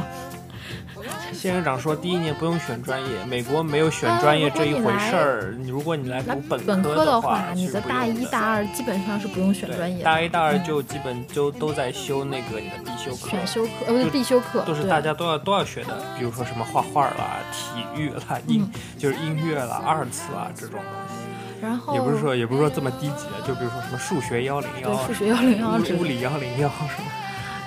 [1.33, 5.55] 仙人掌说，第一年不用选专业，美国没有选专业啊这一回事儿。
[5.59, 21.21] 你如果你来读本本科的话，你是的大一、大二基本上是不用选专业，大一、大二嗯就基本就都在修那个你的必修课，选修课，呃，不是必修课，都是大家都要都要学的，比如说什么画画啦、体育啦、音、嗯就是音乐啦、二次啊这种东西。
[21.63, 25.71] 然后也不是说也不是说这么低级的，就比如说什么数学幺零幺对，数学幺零幺。
[25.99, 27.11] 物理幺零幺什么。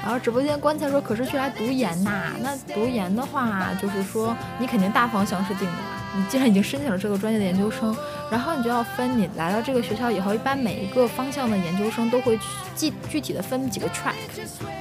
[0.04, 5.80] 然后直播间棺材说，可是去来读研呐，那读研的话，就是说你肯定大方向是定的嘛。
[6.16, 7.96] 你既然已经申请了这个专业的研究生，
[8.30, 12.44] 然后你就要分，你来到这个学校以后，一般每一个方向的研究生都会去
[12.76, 14.14] 具具体的分几个 track，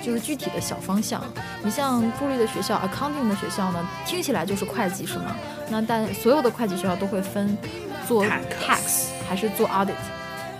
[0.02, 1.22] 就是具体的小方向。
[1.62, 5.34] 你像助力的学校，accounting 的学校呢，听起来就是会计是吗？
[5.70, 7.56] 那但所有的会计学校都会分
[8.06, 9.94] 做 tax 还是做 audit，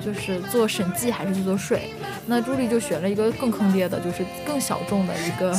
[0.05, 1.91] 就是做审计还是去做税。
[2.27, 5.57] 那朱莉就选了一个更坑爹的，就是更小众的一个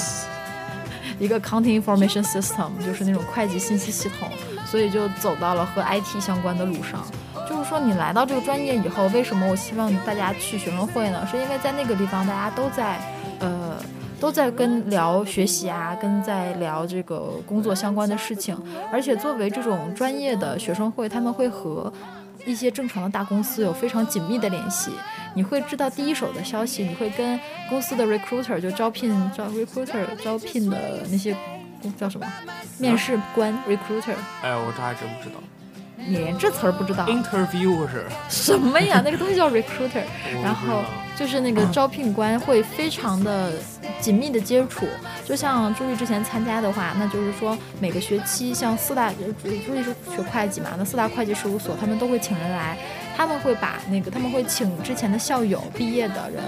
[1.20, 4.30] 一个 accounting information system，就是那种会计信息系统，
[4.66, 7.06] 所以就走到了和 IT 相关的路上。
[7.50, 11.28] 就是说，你来到这个专业以后，为什么我希望大家去学生会呢？
[11.30, 13.00] 是因为在那个地方大家都在
[13.40, 13.76] 呃。
[14.20, 18.58] 都在跟聊学习啊，跟在聊这个工作相关的事情，
[18.90, 21.92] 而且作为这种专业的学生会，他们会和
[22.46, 24.92] 一些正常的大公司有非常紧密的联系。
[25.36, 31.36] 你会知道第一手的消息，你会跟公司的 recruiter 就招聘招 recruiter 招聘的那些
[31.98, 32.26] 叫什么
[32.78, 35.42] 面试官 recruiter，哎，我这还真不知道。
[36.06, 39.02] 你连这词儿不知道？Interview 是，什么呀？
[39.04, 40.04] 那个东西叫 recruiter，
[40.44, 40.84] 然后
[41.16, 43.54] 就是那个招聘官会非常的
[44.00, 44.86] 紧密的接触，
[45.26, 52.78] 就像朱莉之前参加的话，那就是说每个学期像四大朱朱莉是学会计嘛，那四大会计事务所他们都会请人来，
[53.16, 56.44] 他们会把那个他们会请之前的校友毕业的人。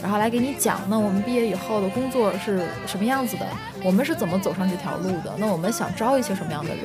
[0.00, 3.46] 然后来给你讲，那我们毕业以后的工作是什么样子的？
[3.84, 5.34] 我们是怎么走上这条路的？
[5.38, 6.84] 那我们想招一些什么样的人？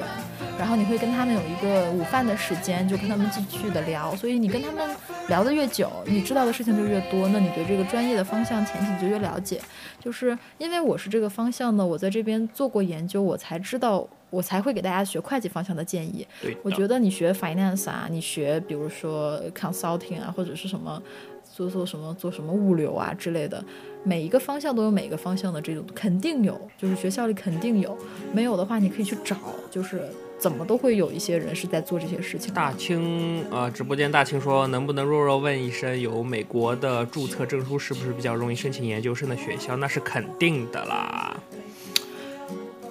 [0.58, 4.15] 然后你会跟他们有一个午饭的时间，就跟他们继续的聊。
[4.15, 4.95] 所以你跟他们
[5.28, 9.60] 聊得越久，你知道的事情就越多，那你对这个专业的方向前景就越了解。
[9.99, 16.28] 就是因为我是这个方向的，我在这边做过研究，我才知道，我才会给大家学会计方向的建议。
[16.41, 21.02] 对，我觉得你学 finance 啊，你学比如说 consulting 啊，或者是什么
[21.55, 23.63] 做做什么做什么物流啊之类的，
[24.03, 27.95] 每一个方向都有每个方向的这种，肯定有，就是学校里肯定有，
[28.33, 29.37] 没有的话你可以去找，
[29.69, 30.01] 就是
[30.39, 32.51] 怎么都会有一些人是在做这些事情。
[32.55, 39.77] 大清呃，直播间大清说，能不能弱弱问一声，有美国的注册证书是不是比较容易申请研究生的学校？
[39.77, 41.37] 那是肯定的啦。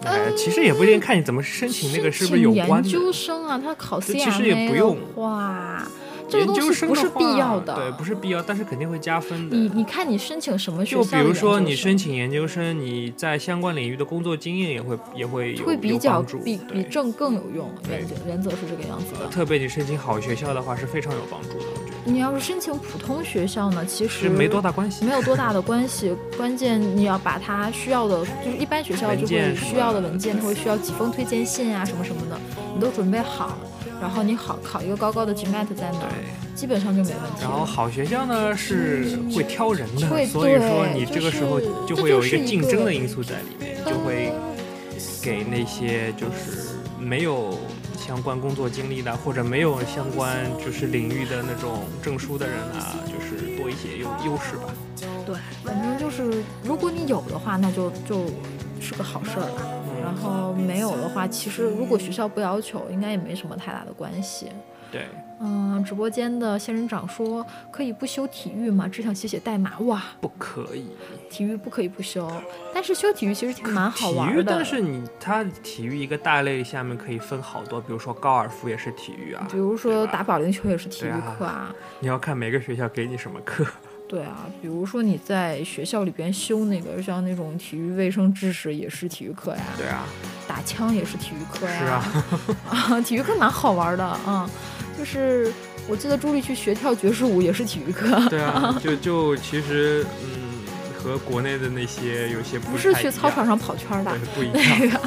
[0.05, 2.89] 哎，其实也不一定，看你怎么申请那个是不是有关的。
[2.89, 5.87] 研究生啊，他考这 CMA 其实也不用的话，
[6.33, 7.75] 这个研究东西不是生的话必要的。
[7.75, 9.57] 对，不是必要，但是肯定会加分的。
[9.57, 11.29] 你你看你申请什么学校就比？
[11.29, 19.27] 如说你申请研究生，你在相关领域的工作经验也会也会有会比较有比比证更有用，原则原则是这个样子的。
[19.31, 25.05] 特别你申请好学校的话是非常有帮助的，我觉得你要是申请普通学校呢，其实没多大关系。
[25.05, 32.39] 没有多大的关系，关键你要把它需要的，就是一般学校就会需要的文件，它会需要几封推荐信啊，什么什么的，
[32.75, 33.59] 你都准备好，
[34.03, 37.65] 然后你好考一个高高的 GMAT 在那儿，对，基本上就没问题然后。
[37.65, 44.33] 好学校呢是会挑人的，会所以说你这个时候就会有一个竞争的因素在里面，就会
[45.23, 47.57] 给那些就是没有
[47.97, 54.65] 相关工作经历的，或者没有相关就是领域的那种证书的人啊，就是多一一些优优势吧。
[55.25, 58.27] 对，反正就是如果你有的话，那就就
[58.81, 59.82] 是个好事儿了。
[60.03, 64.49] 然后没有的话，其实如果学校不要求，应该也没什么太大的关系。
[64.91, 65.07] 对，
[65.41, 68.87] 嗯，直播间的仙人掌说可以不修体育吗？
[68.87, 69.79] 只想写写代码。
[69.79, 70.85] 哇，不可以。
[71.31, 72.31] 体育不可以不修，
[72.75, 74.45] 但是修体育其实挺蛮好玩的体育。
[74.45, 81.75] 但是你它体育一个大类下面可以分好多，比如说高尔夫也是体育啊比，如说打保龄球也是体育课啊。
[82.01, 83.65] 你要看每个学校给你什么课。
[84.13, 90.05] 对啊，比如说你在学校里边修那个像那种体育卫生知识也是体育课呀，对啊，
[90.47, 91.79] 打枪也是体育课呀。
[91.79, 92.05] 是啊，
[92.69, 94.47] 啊，体育课蛮好玩的啊，
[94.99, 95.51] 就是
[95.89, 100.61] 我记得朱莉去学跳爵士舞也是体育课，对啊，就就其实嗯，
[101.03, 104.45] 和国内的那些有些不一样去操场上跑圈儿的对。
[104.51, 105.01] 不一样。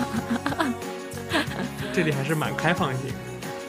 [1.94, 3.14] 这里还是蛮开放性的。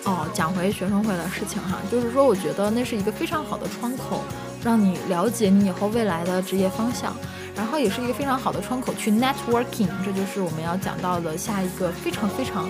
[0.06, 4.22] 哦，讲回学生会的事情哈，就是说，我觉得那是一个非常好的窗口，
[4.62, 7.12] 让你了解你以后未来的职业方向，
[7.56, 12.68] 然后也是一个非常好的窗口去 networking，这就是我们要讲到的下一个非常非常，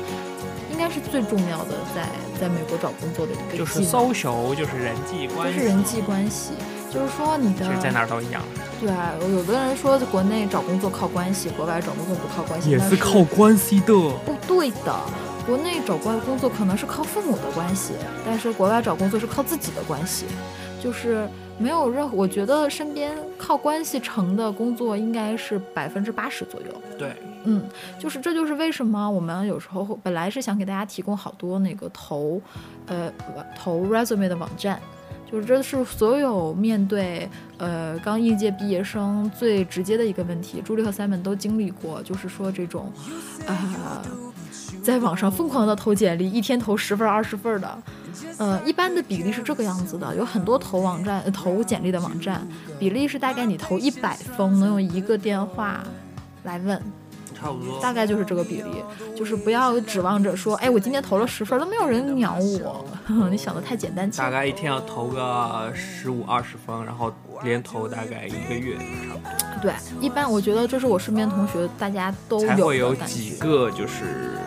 [0.72, 2.08] 应该是最重要的在
[2.40, 6.52] 在美国找工作的一个就是 social，就是人际关系，就是人际关系，
[6.90, 8.42] 就是说你的其实在哪儿都一样，
[8.80, 13.92] 对啊，有的人说国内找工作靠关系，国外找工作不靠关系，也是靠关系的。
[14.24, 14.96] 不对的。
[15.46, 17.92] 国内找关工作可能是靠父母的关系，
[18.24, 20.26] 但是国外找工作是靠自己的关系，
[20.82, 22.16] 就是没有任何。
[22.16, 26.66] 我觉得身边靠关系成的工作应该是百分之八十左右。
[26.98, 27.62] 对，嗯，
[27.96, 32.40] 就是这就是为什么我们有时候会本来是想给大家提供好多那个投，
[32.86, 33.12] 呃，
[33.56, 34.80] 投 resume 的网站，
[35.30, 37.28] 就是这是所有面对
[37.58, 40.60] 呃刚应届毕业生最直接的一个问题。
[40.64, 42.92] 朱莉和 Simon 都经历过，就是说这种，
[43.46, 44.02] 呃，
[44.86, 47.78] 在网上疯狂的投简历，一天投十份二十份的。
[48.38, 52.46] 呃，一般的比例是这个样子的，有很多投网站、呃投简历的网站，
[52.78, 55.82] 比例是大概你投一百封，能有一个电话
[56.44, 56.80] 来问，
[57.34, 57.80] 差不多。
[57.80, 58.70] 大概就是这个比例，
[59.16, 62.86] 就是不要指望着说，哎，我今天投了十份都没有人鸟我，
[63.28, 64.30] 你想的太简单大。
[64.30, 67.12] 概一天要投个十五二十封，然后
[67.42, 72.94] 连投大概一个月，差不多对，一般我觉得这是我身边同学大家都才会有。
[72.94, 74.38] 几个就是，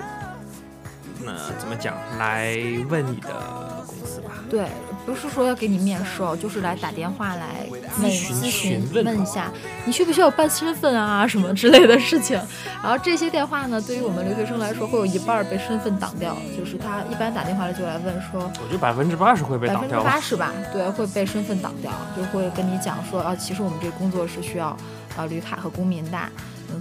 [1.36, 2.58] 那怎么讲来
[2.90, 4.32] 问你的公司吧。
[4.50, 4.68] 对，
[5.06, 7.68] 不是说要给你面试哦，就是来打电话来
[8.02, 9.52] 问询咨询询问问一下，
[9.86, 12.40] 你需不需要办身份啊什么之类的事情。
[12.82, 20.12] 然后这些电话呢，对于我们留学生来说，会有一半儿被身份挡掉，就是他一般打电话来就来问说，我觉得百分之八十会被百分之挡掉。
[20.12, 24.76] 八十吧，对，会被身份挡掉，就会跟你讲说啊，其实我们这个工作是需要
[25.16, 26.18] 啊绿卡和公民的，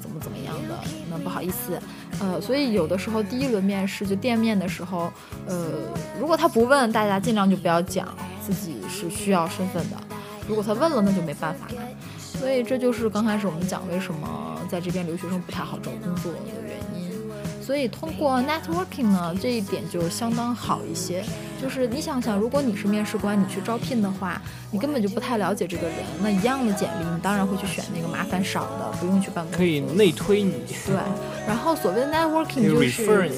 [0.01, 0.79] 怎么怎么样的，
[1.11, 1.81] 那不好意思，
[2.21, 5.13] 呃，所以有的时候第一轮面试就店面的时候，
[5.47, 5.71] 呃，
[6.19, 8.09] 如果他不问，大家尽量就不要讲
[8.45, 9.97] 自己是需要身份的，
[10.49, 11.83] 如果他问了，那就没办法了。
[12.19, 16.68] 所以这就是刚开始我们讲为什么在这边留学生不太好找工作的原因。
[17.69, 21.23] 所以通过 networking 呢，这一点就相当好一些。
[21.61, 24.41] 就是你想想，如果你是面试官，你去招聘的话，
[24.71, 29.59] 你根本就不太了解这个人，那一样的简历，你当然会去选那个麻烦少的，不用去办公室。
[29.59, 30.55] 可以内推你，
[30.87, 30.97] 对，
[31.47, 33.31] 然后所谓的 networking 就是。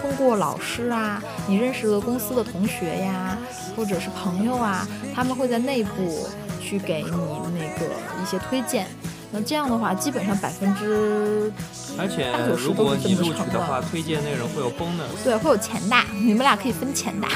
[0.00, 3.36] 通过老师啊，你认识的公司的同学呀，
[3.74, 6.28] 或者是朋友啊，他们会在内部
[6.60, 7.86] 去给你那个
[8.22, 8.86] 一些推荐。
[9.34, 11.52] 那这样的话，基本上百分之
[11.98, 15.24] 而且大九十如都是这果你录取的话，推荐那个人会有 bonus。
[15.24, 17.26] 对，会有钱的，你们俩可以分钱的，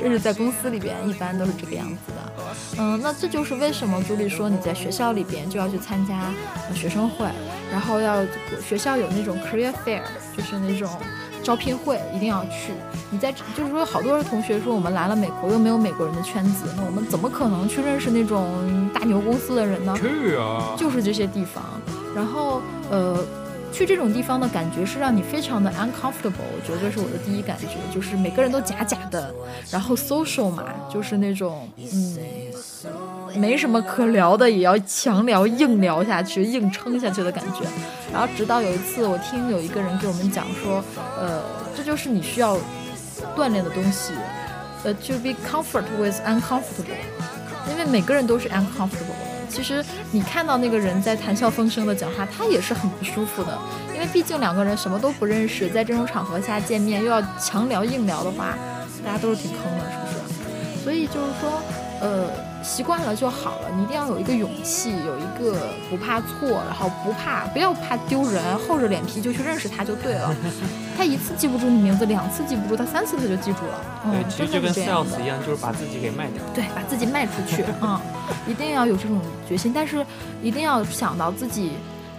[0.00, 2.44] 这是在公司里边一般都是这个样子的。
[2.76, 6.34] 嗯，那这就是为什么朱莉说你在学校里边就要去参加
[6.68, 7.28] 呃学生会，
[7.70, 8.24] 然后要
[8.60, 10.02] 学校有那种 career fair，
[10.36, 10.90] 就是那种
[11.44, 12.72] 招聘会，一定要去。
[13.10, 19.94] 你在就是说，好多同学说我们来了美国又没有美国人的圈子，那我们怎么可能去认识那种大牛公司的人呢？
[19.96, 20.74] 去啊！
[20.76, 21.62] 就是这些地方。
[22.16, 23.22] 然后呃，
[23.72, 29.32] 去这种地方的感觉是让你非常的 uncomfortable，我觉得这是我的第一感觉，就是每个人都假假的，
[29.70, 32.18] 然后 social 嘛，就是那种嗯。
[33.36, 37.60] 没什么可聊的，也要强聊、硬聊下去、硬撑下去的感觉。
[38.12, 40.82] 然后直到有一次，我听有一个人给我们讲说，
[41.18, 41.42] 呃，
[41.76, 42.56] 这就是你需要
[43.36, 44.12] 锻炼的东西，
[44.84, 46.96] 呃，to be comfort with uncomfortable，
[47.70, 49.18] 因为每个人都是 uncomfortable。
[49.48, 53.56] 其实你看到那个人在谈笑风生的讲话，他也是很不舒服的，
[53.94, 58.56] 因为毕竟两个人什么都不认识，在这种场合下见面又要强聊硬聊的话，
[59.04, 60.82] 大家都是挺坑的，是不是？
[60.82, 61.62] 所以就是说，
[62.04, 62.28] 呃，
[62.62, 63.70] 习惯了就好了。
[63.74, 70.36] 你一定要有一个勇气，有一个不怕错，然后不怕，不要怕丢人，厚着脸皮就去认识他就对了。
[70.98, 73.80] 他一次记不住你名字，两次记不住，他三次他就记住了。
[74.04, 76.42] 嗯对，，其实就跟真的是这样的 sales 一样，就是把自己给卖掉。
[76.54, 77.98] 对，把自己卖出去， 嗯，
[78.46, 80.04] 一定要有这种决心，但是
[80.42, 81.72] 一定要想到自己，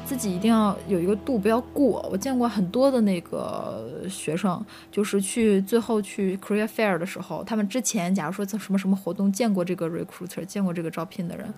[0.06, 2.08] 自己一定要有一个度，不要过。
[2.12, 11.52] 我见过很多的那个学生，就是去最后去 career fair 的时候，他们之前假如说在什么什么活动见过这个 recruiter，见过这个招聘的人，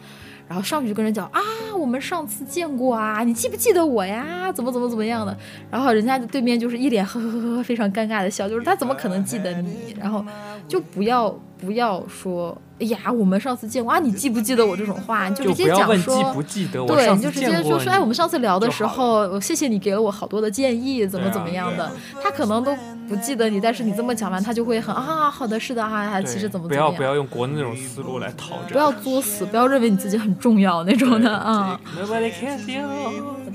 [0.48, 1.41] 然后上去就跟人讲啊，
[1.78, 4.52] 我们上次见过啊，你记不记得我呀？
[4.52, 5.38] 怎么怎么怎么样的？
[5.70, 9.93] 然后人家对面就是一脸呵呵呵呵非常尴尬的笑，就是他怎么可能记得你？
[10.00, 10.26] 然后
[10.68, 15.28] 就不要不要说，哎呀，我们上次见过啊，你记不记得我这种话？
[15.28, 16.34] 你就就直接讲说。
[16.34, 21.91] 不记得，我对，你就直接见过就说，哎，我们上次聊的时候，谢谢你给了我好多的建议，怎么怎么样的。
[22.22, 22.76] 他可能都
[23.10, 26.91] 不记得你，但是你这么讲完，他就会很啊，好的，是的啊，对其实怎么不怎么样。
[26.91, 31.80] 要不要用国内那种思路来讨这个，不要作死，不要认为你自己很重要那种的啊。
[31.99, 32.88] Nobody cares you。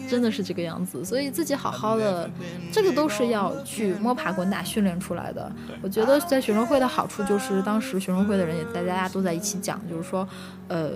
[0.09, 2.29] 真的是这个样子，所以自己好好的，
[2.71, 5.51] 这个都是要去摸爬滚打训练出来的。
[5.83, 10.29] 我觉得在学生会的好处就是，当时学生会的人也在大家都在一起讲，就是说，
[10.69, 10.91] 呃，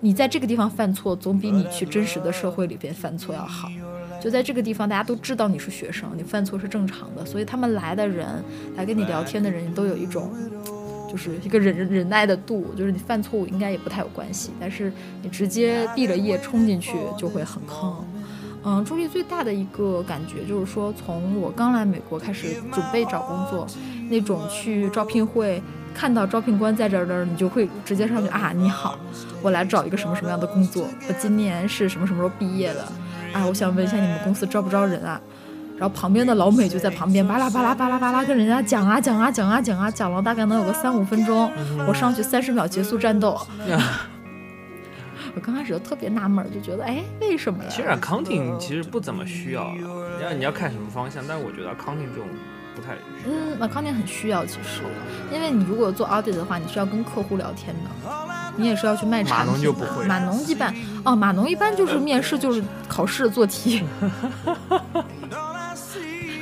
[0.00, 3.68] 你在这个地方犯错，总比你去真实的社会里边犯错要好。
[4.20, 8.26] 就在这个地方，大家都知道你是学生，你犯错是正常的，所以他们来的人，
[8.76, 10.30] 来跟你聊天的人，都有一种。
[11.10, 14.90] 就是一个忍忍耐的度，就是你犯错误应该也不太有关系，但是
[15.20, 18.02] 你直接毕了业冲进去就会很坑。
[18.64, 23.66] 嗯，朱莉最大的一个感觉就是说，从我刚来美国开始准备找工作，
[24.08, 25.60] 那种去招聘会
[25.94, 28.96] 看到招聘官在这儿的，你就会直接上去啊，你好，
[29.42, 32.82] 我来找一个什么什么样的工作，我今年是什么什么时候毕业的，
[33.32, 35.20] 啊，我想问一下你们公司招不招人啊？
[35.76, 41.50] 然后旁边的老美就在旁边巴拉巴拉巴拉巴拉跟人家讲啊讲啊讲啊讲啊讲了大概能有个三五分钟，
[41.88, 43.36] 我上去三十秒结束战斗。
[45.34, 47.70] 我刚开始就特别纳闷儿，就觉得哎，为什么呀？
[47.70, 49.74] 其实 accounting 其实不怎么需要
[50.20, 52.26] 要你要看什么方向，但是我觉得 accounting 这种
[52.74, 52.94] 不太。
[53.26, 54.82] 嗯，accounting 很需要，其实，
[55.32, 58.10] 因为你如果做 audit 的话，你是要跟客户聊天的，
[58.56, 59.52] 你也是要去卖产品的。
[59.52, 60.74] 码农就不会码农一般
[61.04, 63.82] 哦，码农一般就是面试就是考试做题。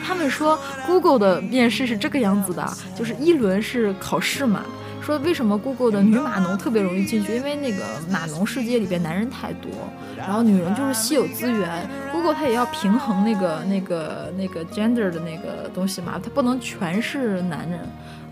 [0.04, 2.68] 他们说 Google 的面试是这个样子的，
[2.98, 4.62] 就是一轮是考试嘛。
[5.00, 7.34] 说为什么 Google 的女码农特别容易进去？
[7.34, 9.70] 因为那个码农世界里边男人太多，
[10.16, 11.88] 然后女人就是稀有资源。
[12.12, 17.80] Google 它也要平衡那个那个那个 gender 的那个东西嘛，它不能全是男人。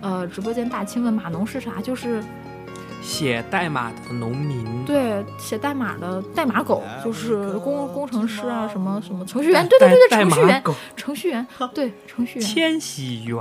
[0.01, 1.81] 呃，直播间大清问码农是啥？
[1.83, 2.23] 就是
[3.01, 10.63] 写代码的农民，对写代码的代码狗，就是工工程师啊，什么什么程序员，对对对 对，程序员，
[10.97, 12.49] 程序员，对程序员。
[12.49, 13.41] 千禧园，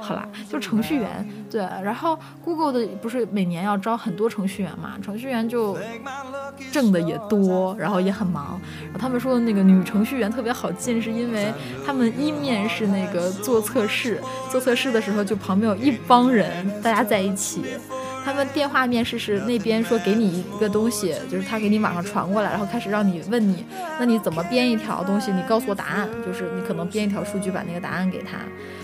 [0.00, 5.76] 好啦，就程序员对，然后 Google 的不是每年要招很多程序员嘛，程序员就
[6.70, 8.60] 挣的也多，然后也很忙。
[8.84, 11.52] 然后他们说的那个女程序员特别好进，是因为
[11.86, 17.62] 他们一面是那个做测试，做测试的时候就旁边有一帮人，大家在一起。
[18.24, 23.64] 他们电话面试是那边说给你一个东西，就是他给你网上传过来，然后开始让你问你，
[23.98, 25.32] 那你怎么编一条东西？
[25.32, 28.38] 你告诉我答案，就是你可能编一条数据，把那个答案给他。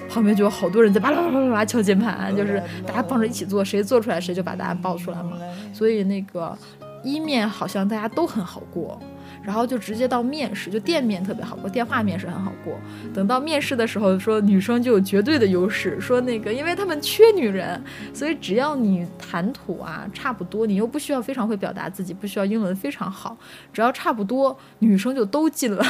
[0.08, 5.32] 旁边就有好多人在巴拉巴拉巴拉敲键盘，就是大家帮着一起做，谁做出来谁就把答案报出来嘛。
[5.72, 6.56] 所以那个
[7.02, 9.00] 一面好像大家都很好过，
[9.44, 12.78] 然后就直接到面试，就店面特别好过，电话面试很好过。
[13.12, 17.80] 等到面试的时候，说女生就有绝对的优势，说那个因为他们缺女人，
[18.12, 23.36] 所以只要你谈吐啊差不多，你又不需要非常会表达自己，不需要英文非常好，
[23.72, 25.84] 只要差不多，女生就都进了。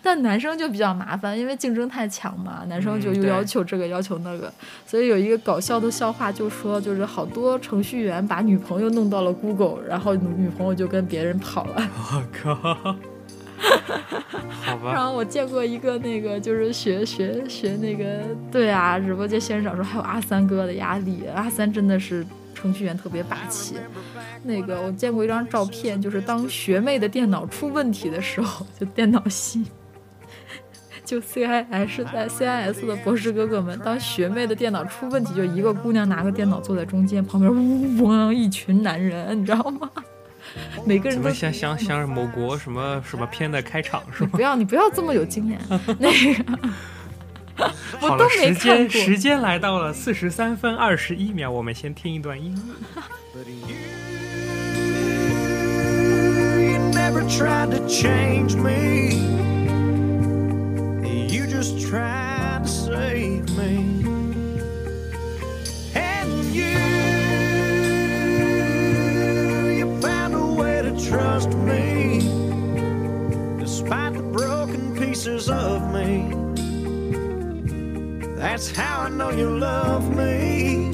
[0.00, 4.52] 但男生就比较麻烦，因为竞争太强嘛，男生就又要求这个、要求那个，
[4.86, 11.74] 所以有一个搞笑的笑话，就说就是好多程序员把女朋友弄到了 Google，然后女女朋友就跟别人跑了。
[12.12, 12.96] 我靠，好
[14.92, 18.20] 然，后我见过一个那个就是学学学那个，
[18.50, 23.76] 对啊，直播间先生说还有阿三哥的压力，阿三真的是程序员特别霸气。
[24.44, 29.64] 那个我见过一张照片，就是当学妹的电脑出问题的时候，就电脑系。
[31.12, 39.90] 就 CIS 在 CIS 的博士哥哥们，当学妹的电脑出问题，就一个姑娘拿个电脑坐在中间，旁边呜嗡一群男人，你知道吗？
[40.86, 44.30] 每个人都怎么像像像某国什么什么片的开场是吗？
[44.32, 45.60] 不要，你不要这么有经验。
[46.00, 46.58] 那个，
[48.00, 49.02] 我好了，都没时间看。
[49.02, 52.62] 时间来到了四十三分二十一秒，我们先听一段音乐。
[61.62, 63.76] just trying to save me.
[65.94, 66.76] And you,
[69.78, 72.18] you found a way to trust me,
[73.60, 76.34] despite the broken pieces of me.
[78.34, 80.90] That's how I know you love me.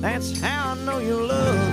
[0.00, 1.65] That's how I know you love me.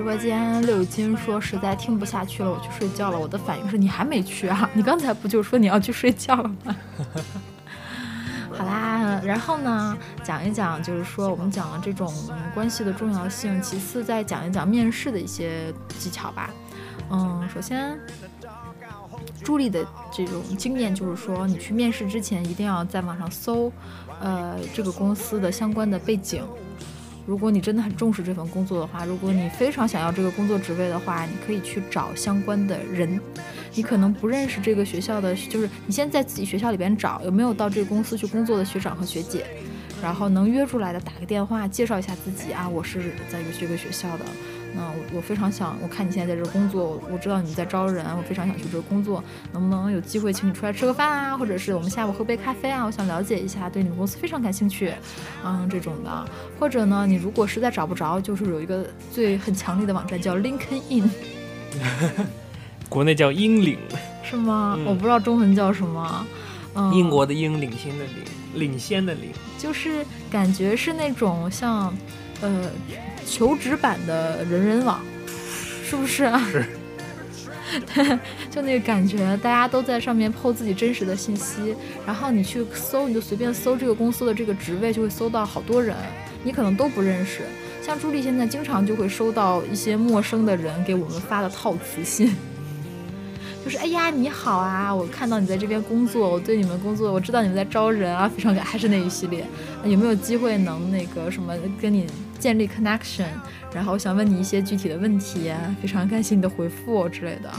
[0.00, 3.18] 直播间六金说实在听不下去了，我去睡觉了。
[3.18, 4.70] 我的反应是你还没去啊？
[4.72, 6.74] 你刚才不就说你要去睡觉了吗？
[8.50, 9.94] 好啦，然后呢，
[10.24, 16.48] 讲一讲，就是说我们讲了这种嗯关系的重要性，其次再讲一讲面试的一些技巧吧。
[17.10, 18.00] 嗯，首先，
[19.44, 23.70] 朱莉的这种经验就是说，你去面试之前一定要在网上搜，
[24.18, 26.42] 呃，这个公司的相关的背景。
[27.30, 33.20] 如果你真的很重视这份工作的话，如果你非常想要这个工作职位的话，你可以去找相关的人。
[33.72, 39.46] 你可能不认识这个学校的，就是你先在自己学校里边找有没有到这个公司去工作的学长和学姐，
[40.02, 44.24] 然后能约出来的打个电话介绍一下自己啊，我是在一个这个学校的。
[44.74, 52.84] 那我我非常想，我看你现在在这儿工作，我我知道你在招人，我非常想去这儿工作，能不能有机会请你出来吃个饭啊，或者是我们下午喝杯咖啡啊？
[52.84, 54.92] 我想了解一下，对你们公司非常感兴趣，
[55.44, 56.24] 嗯，这种的。
[56.58, 61.08] 或者呢，你如果实在找不着，就是有一个最很强力的网站叫 LinkedIn，
[62.88, 63.78] 国内叫英领，
[64.22, 64.76] 是吗？
[64.78, 66.26] 嗯我不知道中文叫什么。
[66.74, 69.30] 嗯，英国的英，领先的领，领先的领。
[69.58, 71.92] 就是感觉是那种像，
[72.40, 72.70] 呃，
[73.26, 75.00] 求职版的人人网，
[75.84, 76.40] 是不是啊？
[76.50, 76.64] 是。
[78.50, 85.94] 就那个感觉，大家都在上面 PO 自己真实的信息，然后你去搜，你就随便搜这个公司的这个职位，就会搜到好多人，
[86.42, 87.42] 你可能都不认识。
[87.80, 92.34] 像朱莉现在经常就会收到一些陌生的人给我们发的套词信。
[93.64, 94.92] 就是哎呀，你好啊！
[94.92, 99.46] 我看到你在这边工作，我对你们工作，我知道你们在招人啊，非常感，还是那一系列。
[99.84, 102.04] 有没有机会能那个什么跟你
[102.40, 103.28] 建立 connection？
[103.72, 107.52] 然后我想问你一些具体的问题，非常感谢你的回复之类的，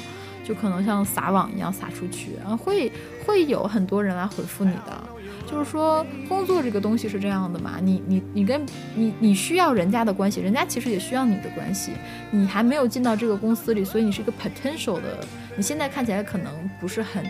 [0.43, 2.91] 就可能像撒网一样撒出去，啊，会
[3.25, 5.03] 会有很多人来回复你的。
[5.49, 8.65] 就是说，工作这个东西是这样的嘛，你你你跟
[8.95, 11.91] 你你需要人家的关系，人家其实也需要你的关系。
[12.31, 15.25] 你还没有进到这个公司里，所以你是一个 potential 的，
[15.57, 17.25] 你现在看起来可能不是很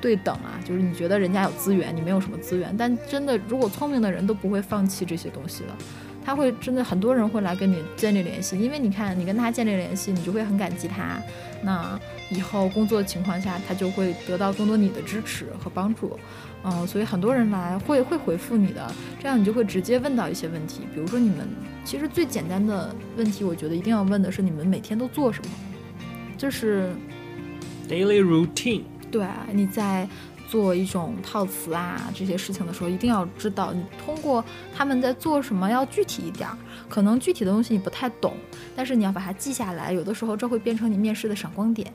[0.00, 5.68] 对等啊，就是你觉得人家有资源，你没有什么资源，但真的，如果聪明的人都不会放弃这些东西的。
[6.26, 11.22] 他会真的很多人会来跟你建立联系，因为你看你跟他建立联系，你就会很感激他。
[11.62, 11.98] 那
[12.30, 16.18] 以后工作情况下，他就会得到更多你的支持和帮助。
[16.64, 21.46] 嗯、所以很多人来会会回复你的，这样你就会直接问到一些问题，比如说你们
[21.84, 25.50] 其实最简单的问题，我觉得一定要问的是你们每天都做什么，
[26.36, 26.90] 就是。
[27.88, 30.08] Daily routine，对，你在
[30.48, 34.44] 做一种套词啊这些事情的时候，一定要知道你通过
[34.74, 36.56] 他们在做什么要具体一点儿。
[36.88, 38.34] 可能具体的东西你不太懂，
[38.76, 39.92] 但是你要把它记下来。
[39.92, 41.92] 有的时候这会变成你面试的闪光点，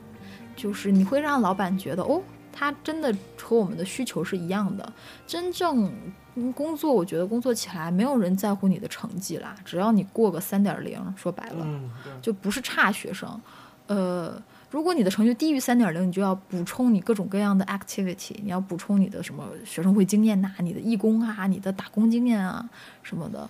[0.54, 2.22] 就是你会让老板觉得哦，
[2.52, 4.92] 他真的和我们的需求是一样的。
[5.26, 5.90] 真正
[6.34, 11.58] 嗯工作，我觉得工作起来没有人在乎你的成绩啦，只要你过个三点零，说白了。
[11.62, 11.90] 嗯，
[12.20, 13.40] 就不是差学生。
[13.86, 14.40] 呃，
[14.72, 22.66] 如果你的成绩低于三点零，你就要补充你各种各样的 activity，你要补充你的什么学生会经验呐、你的义工啊、你的打工经验啊
[23.02, 23.48] 什么的。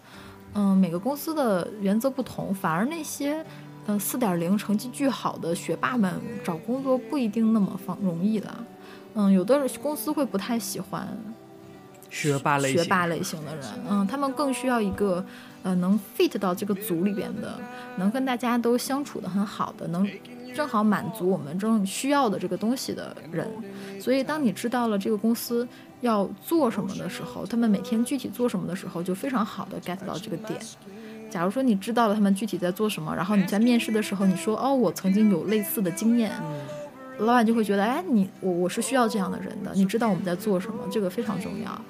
[0.54, 3.42] 嗯，每个公司的原则不同，反而那些
[3.86, 6.12] 呃四点零成绩巨好的学霸们
[6.44, 8.52] 找工作不一定那么方容易的。
[9.14, 11.06] 嗯，有的公司会不太喜欢
[12.10, 15.24] 学霸类型，学霸类型的人，嗯，他们更需要一个
[15.62, 17.58] 呃能 fit 到这个组里边的，
[17.96, 20.04] 能跟大家都相处的很好的，能
[20.55, 23.48] 正好满足我们正需要的这个东西的人。
[24.00, 25.66] 所以，当你知道了这个公司
[26.00, 30.61] 要做什么的时候，他们每天具体做什么的时候，就非常好的 get 到这个点。
[31.30, 36.30] 假如说你知道了他们具体在做什么，然后你在面试的时候你说哦，我曾经有类似的经验，
[37.18, 41.80] 老板就会觉得，哎，你我我是需要这样的人的，你知道我们在做什么，这个非常重要。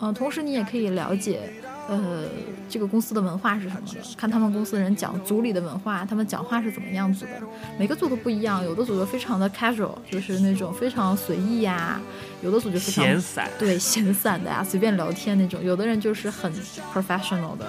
[0.00, 1.40] 嗯、同时你也可以了解，
[1.88, 2.24] 呃，
[2.68, 7.30] 这个公司的文化是什么的，看他们公司的人讲组里的文化，他们讲话是怎么样子的。
[7.78, 11.98] 每个组都不一样，有的组就非常的 casual，就是那种非常随意呀、
[12.42, 15.64] 有的组就非常闲散，对闲散的呀、随便聊天那种。
[15.64, 16.52] 有的人就是很
[16.92, 17.66] professional 的，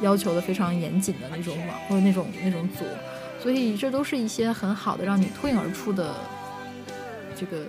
[0.00, 2.86] 要求的非常严谨的那种网或者那种那种组，
[3.38, 6.14] 所以这都是一些很好的让你脱颖而出的
[7.36, 7.66] 这个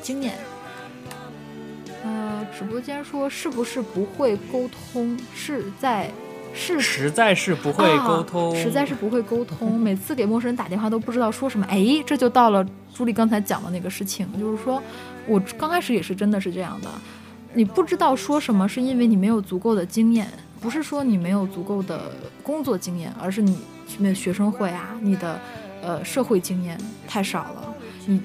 [0.00, 0.38] 经验。
[2.44, 5.16] 呃，直播间说是不是不会沟通？
[5.34, 6.10] 是在
[6.54, 9.78] 是实在是不会沟通，啊，实在是不会沟通。
[9.78, 11.66] 每次给陌生人打电话都不知道说什么。
[11.68, 12.64] 哎，这就到了
[12.94, 14.82] 朱莉刚才讲的那个事情，就是说
[15.26, 16.88] 我刚开始也是真的是这样的，
[17.54, 20.28] 你不知道说什么，是因为你没有足够的经验，
[20.60, 23.58] 不是说你没有足够的工作经验，而是你
[23.98, 25.40] 没有学生会啊，你的。
[25.86, 27.74] 呃社会经验太少了，
[28.06, 28.18] 你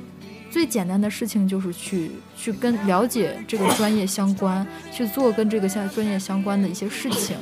[0.49, 7.37] 最简单的事情就是去去跟了解这个专业相关，去做跟这个相专业相关的一些事情。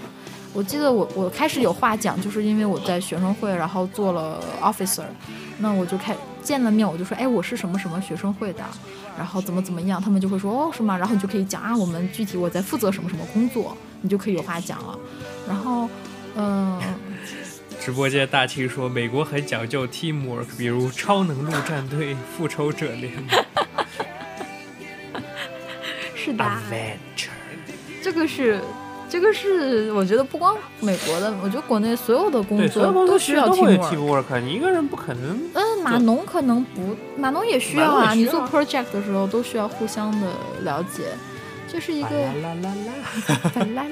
[0.54, 5.04] 我记得我我开始有话讲，就是因为我在学生会，然后做了 officer，
[5.60, 8.64] 那我就开见了面，我就说，哎，我是什么什么学生会的，
[9.18, 10.98] 然后怎么怎么样，他们就会说，哦，是吗？
[10.98, 14.98] 然后你就可以讲啊，我们具体我在负责什么什么工作，你就可以有话讲了。
[15.48, 15.88] 然后，
[16.36, 16.80] 嗯、
[17.88, 23.30] 直播间大庆说，美国很讲究 teamwork，比如超能陆战队、复仇者联盟、
[26.14, 27.30] 是的，Avenger。
[28.04, 28.60] 这个是。
[29.10, 34.38] 这个是我觉得不光美国的，我觉得国内所有的工作有公司需要 teamwork。
[34.42, 35.40] 你一个人不可能。
[35.54, 38.14] 嗯，码农可能不，码农也需要啊。
[38.14, 40.28] 你做 project 的时候都需要互相的
[40.64, 41.04] 了解，
[41.72, 43.84] 这是一个啦啦啦啦，啦啦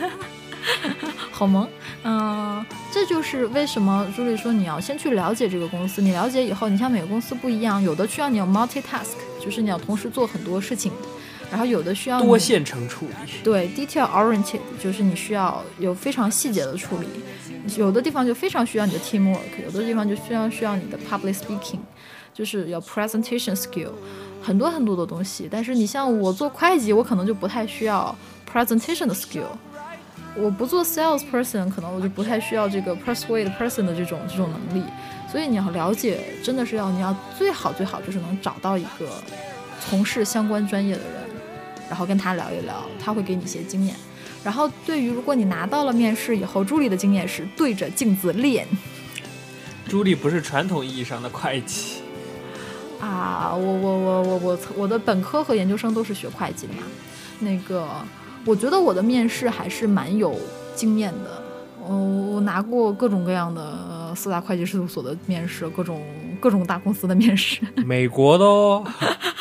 [0.00, 0.10] 啦，
[1.30, 1.68] 好萌。
[2.04, 10.92] 嗯、这就是为什么朱莉说你要先去了解这个公司，你了解以后，你像每个公司不一样，有的需要你要 multitask，就是你要同时做很多事情，
[11.50, 13.12] 然后有的需要多线程处理。
[13.42, 17.06] 对 detail oriented，就是你需要有非常细节的处理，
[17.76, 21.80] 有的地方就非常需要你的 teamwork，有的地方就非常需要你的 public speaking，
[22.32, 23.90] 就是有 presentation skill，
[24.40, 25.48] 很多很多的东西。
[25.50, 28.16] 但是你像我做会计，我可能就不太需要
[28.52, 29.48] presentation 的 skill。
[30.36, 34.84] 我不做 sales person，可能我就不太需要这个 persuade person 的这种这种能力。
[35.30, 39.10] 所以你要了解，真的是要你要最好最好就是能找到一个
[39.80, 41.22] 从事相关专业的人，
[41.88, 43.94] 然后跟他聊一聊，他会给你一些经验。
[44.44, 48.66] 然后对于如果你拿到了面试以后，朱莉的经验是对着镜子练
[49.88, 51.96] 朱莉不是传统意义上的会计，
[53.00, 56.82] 啊，我我我我我我的本科和研究生都是学会计的嘛，
[57.40, 57.88] 那个
[58.46, 60.34] 我觉得我的面试还是蛮有
[60.74, 61.42] 经验的。
[61.88, 66.00] 嗯，我拿过各种各样的呃四大会计事务所的面试，各种
[66.40, 68.84] 各种大公司的面试， 美国的哦，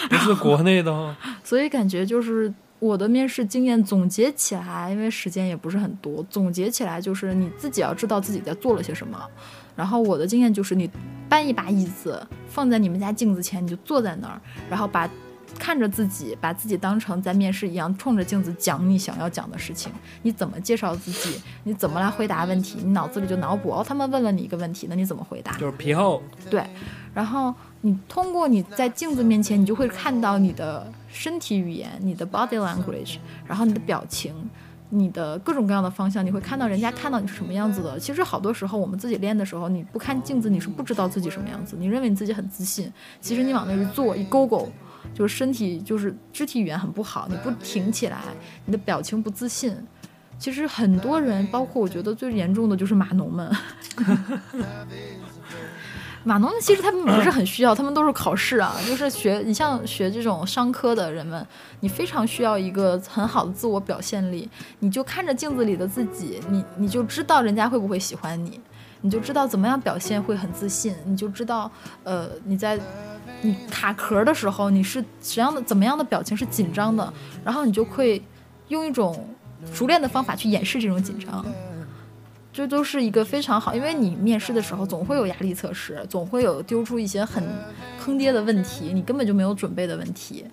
[0.10, 1.16] 不是国内的哦。
[1.44, 9.20] 所以感觉就是我的面试经验总结起来，因为时间也不是很多，总结起来就是你自己要知道自己在做了些什么。
[9.76, 10.90] 然后我的经验就是，你
[11.28, 14.40] 搬一把椅子放在你们家镜子前，你就坐在那儿，
[14.70, 15.10] 然后把
[15.58, 19.92] 看着自己，把自己当成在面试一样，冲着镜子讲你想要讲的事情。
[20.22, 21.42] 你怎么介绍自己？
[21.64, 22.80] 你怎么来回答问题？
[22.84, 25.54] 你脑子里就脑补哦，他们问了你一个问题，那你怎么回答？
[25.58, 26.64] 就是皮厚，对，
[27.14, 34.34] 然后你通过你在镜子面前，你就会看到你的身体语言、你的 body language，然后你的表情、
[34.90, 38.00] 你的各种各样的方向，你会看到人家看到你是什么样子的。
[38.00, 42.92] 其实好多时候我们自己练的时候，你不看镜子，你是不知道自己什么样子，你认为你自己很自信，
[43.22, 44.70] 其实你往那一坐一勾勾。
[45.14, 48.20] 就是身体就是肢体语言很不好，你不挺起来，
[48.66, 49.76] 你的表情不自信。
[50.38, 53.50] 其实很多人，包括我觉得最严重的就是码农们，
[56.26, 61.48] 码农其实他们不是很需要，他们都是考试啊，就是学你像学这种商科的人们，
[61.80, 64.50] 你非常需要一个很好的自我表现力，
[64.80, 68.60] 你就看着镜子里的自己，你你就知道人家会不会喜欢你，
[69.06, 71.72] 你就知道怎么样表现会很自信，你就知道
[72.04, 72.80] 呃你在
[73.44, 78.20] 你卡壳的时候你是什么样的怎么样的表情是紧张的，然后你就会
[78.70, 79.30] 用一种
[79.72, 81.46] 熟练的方法去掩饰这种紧张。
[82.52, 87.44] 这都是一个非常好，因为你面试的时候总会有压力测试，总会有丢出一些很
[88.00, 90.44] 坑爹的问题，你根本就没有准备的问题，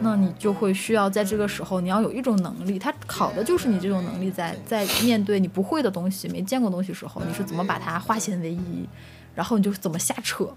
[0.00, 8.88] 那你就会需要在这个时候，你要有一种能力，它考的就是你这种能力在，在面对你不会的东西、没见过东西的时候，你是怎么把它化险为夷，
[9.34, 10.48] 然后你就怎么瞎扯。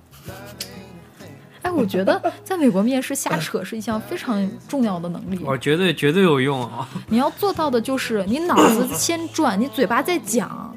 [1.61, 5.39] 哎，我觉得在美国面试瞎扯是一项非常重要的能力。
[5.43, 6.88] 我绝对绝对有用啊！
[7.09, 10.75] 你要做到的就是你脑子先转，你嘴巴在讲，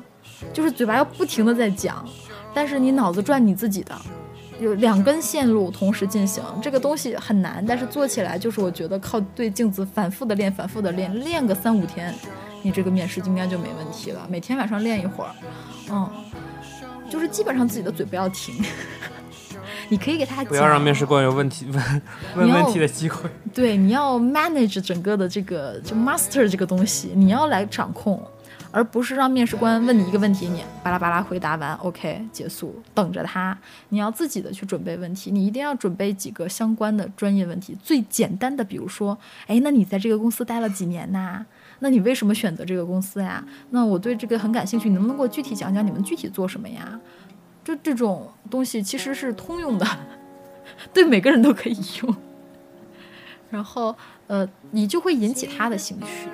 [0.53, 2.05] 就是嘴巴要不停的在讲，
[2.53, 3.97] 但是你脑子转你自己的，
[4.61, 12.15] 有两根线路同时进行，这个东西很难，但是做起来就是我觉得靠对镜子反复的练，反复的练，练个三五天，
[12.63, 14.27] 你这个面试应该就没问题了。
[14.29, 15.31] 每天晚上练一会儿，
[15.91, 16.09] 嗯，
[17.09, 18.55] 就是基本上自己的嘴不要停。
[19.89, 22.03] 你可以给他讲，不要让面试官有问题问
[22.37, 23.29] 问问题的机会。
[23.53, 28.23] 对，你要 manage 整个的这个就 master 这个东西，你要来掌控，
[28.73, 33.57] 而不是让面试官问你一个问题，你巴拉巴拉回答完，OK 结束，等着他。
[33.89, 41.45] 你要自己的去准备问题，你一定要准备几个相关的专业问题，最简单的，比如说，哎，那你在这个公司待了几年呐？
[41.81, 43.45] 那你为什么选择这个公司呀？
[43.71, 47.01] 那我对这个很感兴趣，你能不能给我具体讲讲你们具体做什么呀？
[47.65, 49.87] 就这种东西其实是通用的，
[50.93, 52.17] 对每个人都可以用。
[53.51, 53.97] 然后
[54.29, 56.29] 呃，你就会引起他的兴趣。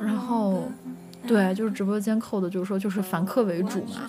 [0.00, 0.68] 然后，
[1.26, 4.02] 对，就是直播间扣的，就是说就是凡客为主嘛。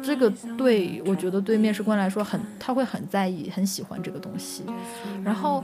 [0.00, 4.62] 这个对我觉得对面试官来说很，他会很在意，很喜欢这个东西。
[5.24, 5.62] 然后，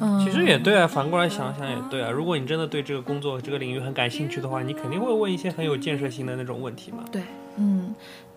[0.00, 2.10] 嗯，其实也对啊，反过来想想也对啊。
[2.10, 7.04] 如果你真的对这个工作这个领域很感兴趣的话，你肯定会问一些很有建设性的那种问题嘛。
[7.12, 7.22] 对，
[7.56, 7.94] 嗯，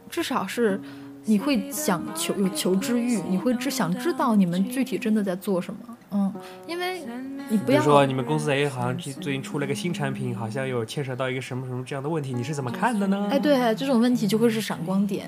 [0.10, 0.80] 至少是
[1.24, 5.80] 你会想求有求知欲，你会只想知道你们具体真的在做什么。
[6.12, 6.34] 嗯，
[6.68, 7.01] 因为
[7.49, 13.28] 你不要比如说你们公司哎，好像最最近出了个新产品，好像有牵扯到一个什么什么这样的问题，你是怎么看的呢？
[13.32, 15.28] 哎，对，这种问题就会是闪光点。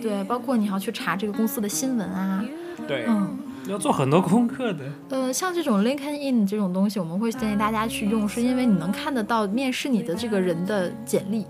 [0.00, 2.44] 对，包括你要去查这个公司的新闻啊，
[2.86, 3.36] 对，嗯，
[3.66, 4.84] 要做很多功课的。
[5.08, 11.46] 呃，像这种 LinkedIn 这种东西，我们会建议大家去用，是因为你能看得到面试你的这个人的简历，对，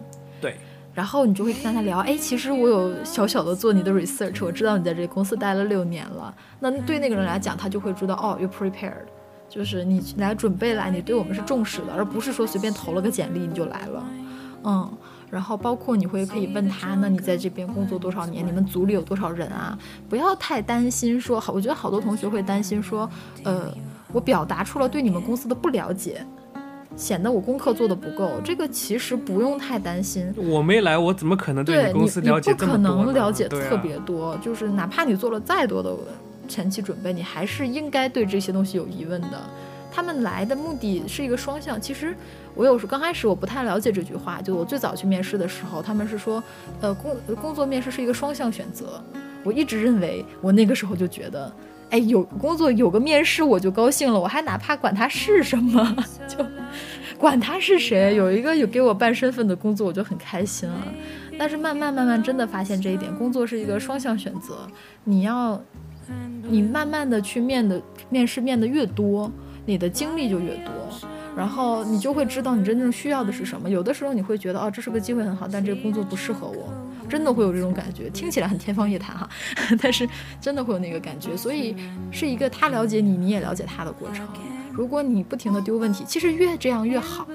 [0.96, 6.34] 然后你就会跟他聊，哎，其实我有小小的做你的 research，我知道你在这公司待了六年了。
[6.58, 9.04] 那对那个人来讲，他就会知道，哦，you prepared，
[9.46, 14.02] 就是你来准备来，你对我们是重视的，而不是说随便投了个简历你就来了。
[14.64, 14.90] 嗯，
[15.30, 18.46] 然后包括你会可以问他，那你在这边工作多少年？
[18.46, 19.78] 你们组里有多少人啊？
[20.08, 23.06] 不要太担心说，好，我觉得好多同学会担心说，
[23.44, 23.70] 呃，
[24.14, 26.26] 我表达出了对你们公司的不了解。
[26.96, 30.32] 显得我功课做的不够，这个其实不用太担心。
[30.36, 35.94] 我没来，我怎么可能对你公司你了解这么多你不可能了解特别多，就是哪怕你做了再多的
[36.48, 39.40] 前期准备，你还是应该对这些东西有疑问的。
[39.92, 41.80] 他们来的目的是一个双向。
[41.80, 42.14] 其实
[42.54, 46.42] 我有时刚开始我不太了解这句话，就我最早去面试的时候，他们是说，
[46.80, 49.02] 呃，工工作面试是一个双向选择。
[49.42, 51.50] 我一直认为，我那个时候就觉得，
[51.90, 55.96] 哎，有工作有个面试我就高兴了，我还哪怕管他是什么，
[56.28, 56.44] 就
[57.18, 60.88] 管他是谁，有一个有给我办身份的工作，我就很开心了。
[61.38, 64.66] 但是慢慢慢慢真的发现这一点，工作是一个双向选择，
[65.04, 65.60] 你要
[66.48, 69.30] 你慢慢的去面的面试面的越多，
[69.64, 70.72] 你的经历就越多。
[71.36, 73.68] 然后你就会知道你真正需要的是什么。
[73.68, 76.72] 有的时候你会觉得哦，这是个机会很好，但这个工作不适合我，
[77.08, 78.10] 真的会有这种感觉。
[78.10, 79.28] 听起来很天方夜谭哈，
[79.80, 80.08] 但是
[80.40, 81.36] 真的会有那个感觉。
[81.36, 81.74] 所以
[82.10, 84.26] 是一个他了解你，你也了解他的过程。
[84.72, 87.26] 如果你不停的丢问题，其实越这样越好。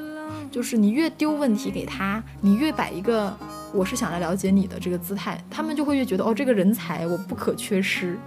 [0.51, 3.33] 就是你越丢问题给他，你越摆一个
[3.73, 8.19] 我是想来了解你的这个姿态，他们就会越觉得哦，这个人才我不可缺失，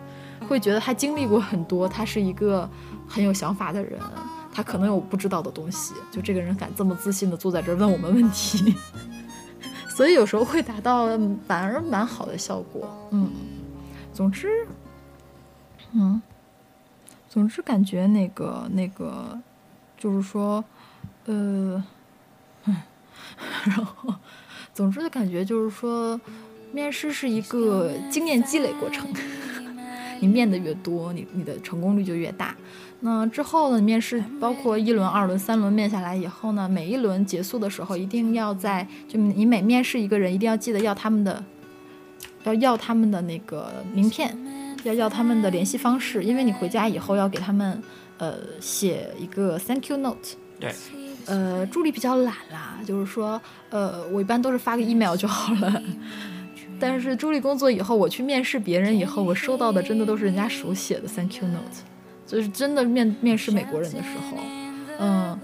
[0.49, 2.67] 会觉得他经历过很多，他是一个
[3.07, 4.01] 很有想法的人，
[4.55, 8.75] 他可能有不知道的东西，就这个人敢这么自信的坐在这儿问我们问题，
[9.95, 11.07] 所以有时候会达到
[11.47, 13.09] 反而蛮好的效果。
[13.13, 13.31] 嗯，
[14.13, 14.67] 总之，
[15.93, 16.21] 嗯，
[17.29, 19.39] 总之感觉那个那个，
[19.97, 20.65] 就是说，
[21.27, 21.81] 呃，
[22.65, 22.77] 嗯，
[23.67, 24.13] 然后，
[24.75, 26.21] 总之的感觉就是说，
[26.73, 29.07] 面试是一个经验积累过程。
[30.19, 32.57] 你面的越多，你你的成功率就越大。
[33.07, 41.45] 那之后呢，面试包括一轮、二轮、三轮面下来以后呢，每一轮结束的时候，一定要在就你每面试一个人，一定要记得要他们的，
[42.45, 44.35] 要要他们的那个名片，
[44.85, 47.79] 要要他们的联系方式，因为你回家以后要给他们
[48.17, 50.37] 呃写一个 thank you note。
[50.59, 50.73] 对，
[51.27, 53.39] 呃，助理比较懒啦，就是说，
[53.69, 55.83] 呃，我一般都是发个 email 就好了。
[56.81, 61.85] 但是助理工作以后，我去面试别人以后，我收到的真的都是人家手写的 thank you note，
[62.27, 64.39] 就是真的面面试美国人的时候，
[64.99, 65.39] 嗯，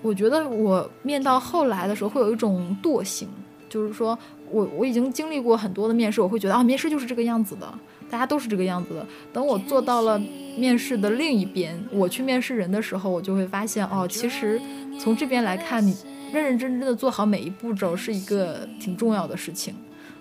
[0.00, 3.28] 我觉得我面到后来的时候会有一种惰性，
[3.68, 4.18] 就是说
[4.50, 7.66] 我我已经经历过很多的面试，我会觉得啊，面试就是这个样子的，
[8.08, 9.06] 大家都是这个样子的。
[9.32, 10.20] 等我做到了
[10.56, 14.60] 面试的另一边，我去面试人的时候，我就会发现哦，其实
[14.98, 15.96] 从这边来看，你
[16.32, 19.74] 认认真真的做好每一步骤是一个挺重要的事情，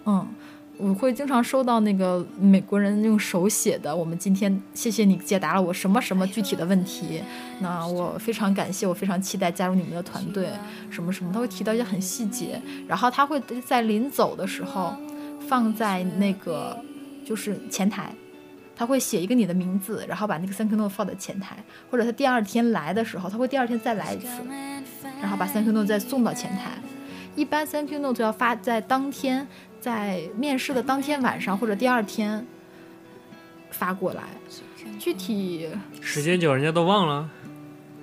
[0.06, 0.28] 嗯。
[0.80, 7.22] 我会经常收到那个美国人用手写的，我们今天谢谢你解答了我什么什么具体的问题，
[7.60, 10.48] 那我非常感谢，我非常期待加入你们的团队，
[10.90, 14.96] 什么什么，他会提到一些很细节，然后他会在临走的时候
[15.50, 16.78] 放在那个
[17.26, 18.14] 就是前台，
[18.74, 21.58] 他会写一个你的名字，然后把那个 thank you note 放在前台，
[21.92, 24.28] 或者他第二天来的时候，他会第二天再来一次，
[25.22, 26.72] 然后把 thank you note 再送到前台。
[27.36, 29.48] 一般 thank you note 要发在当天，
[29.80, 32.46] 在面试的当天晚上或者第二天
[33.72, 34.24] 发过来。
[34.98, 35.70] 具体，
[36.02, 37.30] 时间久人家都忘了。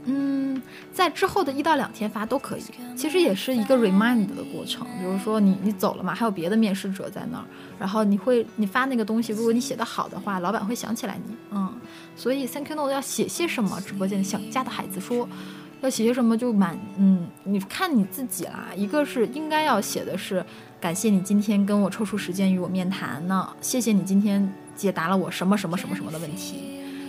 [0.09, 0.62] 嗯，
[0.93, 2.62] 在之后的一到两天发都可以。
[2.97, 7.45] 其实也是一个 remind 的过程，比如说你你走了嘛，还有别的面试者在那儿，
[7.79, 11.37] 然后你会你发那个东西，如果你写的好的话，老板会想起来你。
[11.51, 11.74] 嗯，
[12.14, 13.79] 所以 thank you note 要写些什么？
[13.81, 15.29] 直播间想家的孩子说。
[15.83, 18.68] 要写些什么就蛮嗯，你看你自己啦。
[18.74, 20.43] 一个是应该要写的是，
[20.81, 26.57] 感谢你今天跟我抽出时间与我面谈，呢谢谢你今天解答了我什么什么什么什么的问题，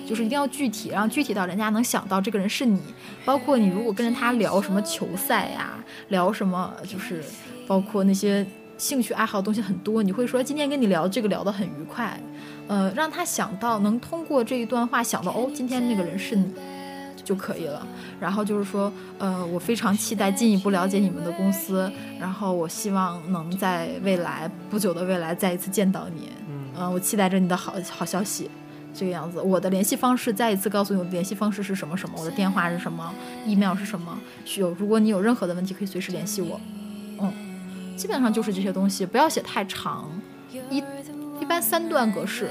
[0.07, 2.79] 就是一定要具体，然后具体到人家能想到这个人是你。
[3.25, 5.73] 包括你如果跟着他聊什么球赛呀、
[6.07, 7.21] 聊什么就是
[7.67, 8.45] 包括那些
[8.77, 12.17] 兴趣爱好的东西很多，你会说今天跟你聊这个聊得很愉快，
[12.67, 16.53] 呃，让他想到能通过这一段话想到哦，今天那个人是你
[17.27, 17.85] 就可以了。
[18.21, 28.49] 然后就是说，呃，我非常期待进一步了解你们的公司，然后我希望能在未来不久的未来再一次见到你，嗯呃，我期待着你的好好消息。
[28.93, 33.13] 这个样子，我的联系方式再一次告诉你，我的联系方式是什么什么，我的电话是什么
[33.45, 34.17] ，email 是什么，
[34.55, 36.59] 有如果你有任何的问题，可以随时联系我。
[37.19, 37.31] 嗯，
[37.97, 40.09] 基本上就是这些东西，不要写太长，
[40.71, 40.77] 一
[41.41, 42.49] 一般三段格式，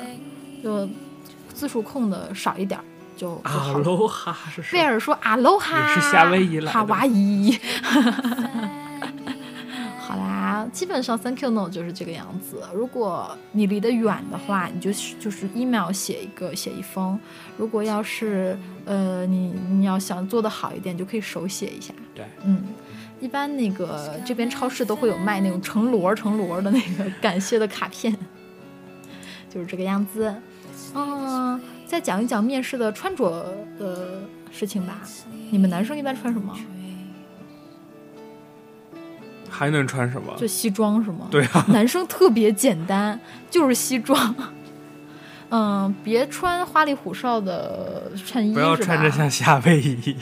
[0.63, 0.89] 就
[1.53, 2.85] 字数空的少一点儿
[3.17, 3.73] 就就阿。
[3.79, 4.83] 罗哈是什么？
[4.83, 7.59] 贝尔说阿罗哈，也是夏威夷来的哈哇伊。
[9.99, 12.63] 好啦，基本上 Thank you no 就是这个样子。
[12.73, 17.19] 如果你离得远的话，你就是就是 email 写一个写一封；
[17.57, 21.93] 如果要是呃你你要想做的好一点，就可以手写一下。
[22.15, 22.63] 对，嗯，
[23.21, 28.17] 一般那个这边超市都会有卖那种成摞儿成摞儿的那个感谢的卡片，
[29.53, 30.33] 就是这个样子。
[30.95, 33.47] 嗯，再讲一讲面试的穿着
[33.79, 34.21] 的
[34.51, 35.01] 事情吧。
[35.51, 36.53] 你们男生一般穿什么？
[39.49, 40.35] 还能穿什么？
[40.37, 41.29] 就西装是吗？
[41.31, 43.19] 对啊，男生特别简单，
[43.49, 44.35] 就是西装。
[45.49, 50.17] 嗯，别穿花里胡哨的衬衣，不要穿着像夏威夷。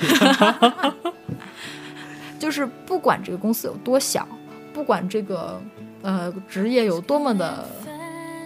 [2.39, 4.29] 就是不管这个公司有多小，
[4.75, 5.59] 不管这个
[6.03, 7.67] 呃职业有多么的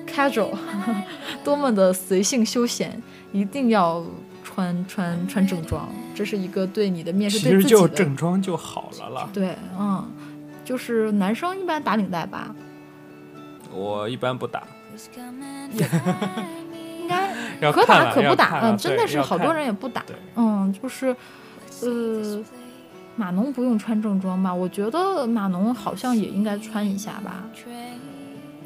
[0.09, 0.57] casual，
[1.45, 3.01] 多么的随性休闲，
[3.33, 4.05] 一定要
[4.43, 9.29] 穿穿穿正装，这是一个对你的面试其实就对自己的正装就好了啦。
[9.33, 10.11] 对，嗯，
[10.65, 12.55] 就是男生一般打领带吧，
[13.73, 14.63] 我一般不打，
[15.71, 20.05] 应该可打可不打，嗯，真的是好多人也不打，
[20.35, 21.15] 嗯，就是，
[21.83, 22.43] 呃，
[23.17, 24.53] 码农不用穿正装吧？
[24.53, 27.45] 我觉得码农好像也应该穿一下吧，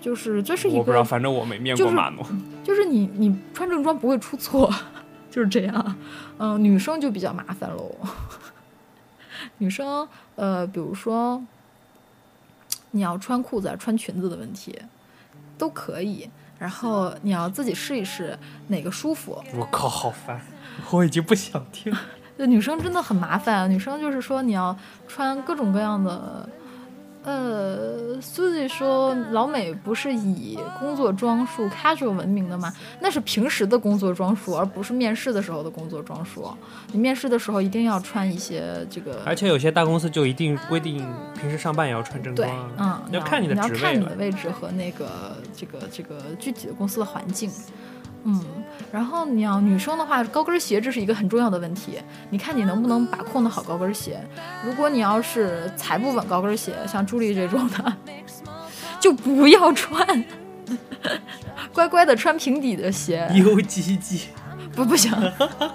[0.03, 2.27] 就是这是一个我不知道，反正我没面就是过码农。
[2.63, 4.71] 就是你你穿正装不会出错，
[5.31, 5.97] 就是这样，
[6.39, 7.95] 嗯，女生就比较麻烦喽，
[9.59, 11.43] 女生呃，比如说
[12.91, 14.77] 你要穿裤子啊、穿裙子的问题
[15.57, 16.29] 都可以。
[16.59, 18.39] 然后你要自己试一试
[18.69, 20.41] 哪个舒服，我靠，好烦！
[20.93, 21.93] 我已经不想听。
[22.39, 24.77] 就女生真的很麻烦，女生就是说你要
[25.09, 26.49] 穿各种各样的。
[27.25, 32.73] 呃，Suzy 说老美不是以工作装束 casual 闻名的吗？
[33.01, 36.49] 那是平时的工作装束，而不是面试的时候的工作装束。
[36.93, 41.07] 你面试的时候一定要穿一些这个，而且有些大公司就一定规定
[41.41, 44.17] 平时上班也要穿正对装，，嗯，要看你的你要职位了看你的。
[44.17, 47.49] 位置和那个这个这个具体的公司的环境。
[48.25, 48.41] 嗯，
[48.93, 51.99] 然后你要女生的话，高跟鞋这是一个很重要的问题。
[52.31, 54.21] 你看你能不能把控的好高跟鞋。
[54.65, 57.93] 如果你要是踩不稳高跟鞋，像朱莉这种的，
[59.01, 60.25] 就不要穿，
[61.73, 63.29] 乖乖的穿平底的鞋。
[63.35, 64.29] U G G，
[64.75, 65.13] 不不行，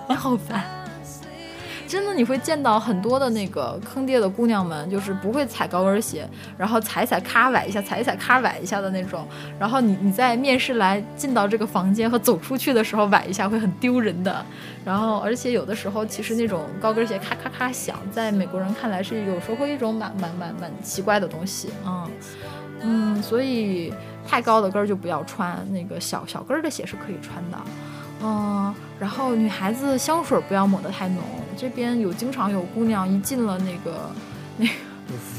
[0.07, 0.76] 你好烦。
[1.87, 6.27] 真的，你会见到很多的那个坑爹的姑娘们，就是不会踩高跟鞋，
[6.57, 9.25] 然后踩踩咔崴一下，踩一踩咔崴一下的那种。
[9.57, 14.45] 然后你你在面试来进到这个房间和走出去的时候崴一下会很丢人的。
[14.83, 22.11] 然后而且有的时候其实那种高跟鞋咔咔咔响，在美国人看来是有时候会一种蛮蛮蛮蛮奇怪的东西，嗯
[22.81, 23.93] 嗯，所以
[24.27, 27.57] 太高的跟儿就不要穿，那个小小跟儿的鞋是可以穿的。
[28.21, 31.23] 嗯，然后女孩子香水不要抹得太浓。
[31.55, 34.11] 这边有经常有姑娘一进了那个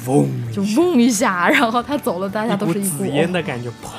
[0.07, 3.93] 嗡，就嗡一下，然后她走了，大家都是一股紫烟的感觉，砰！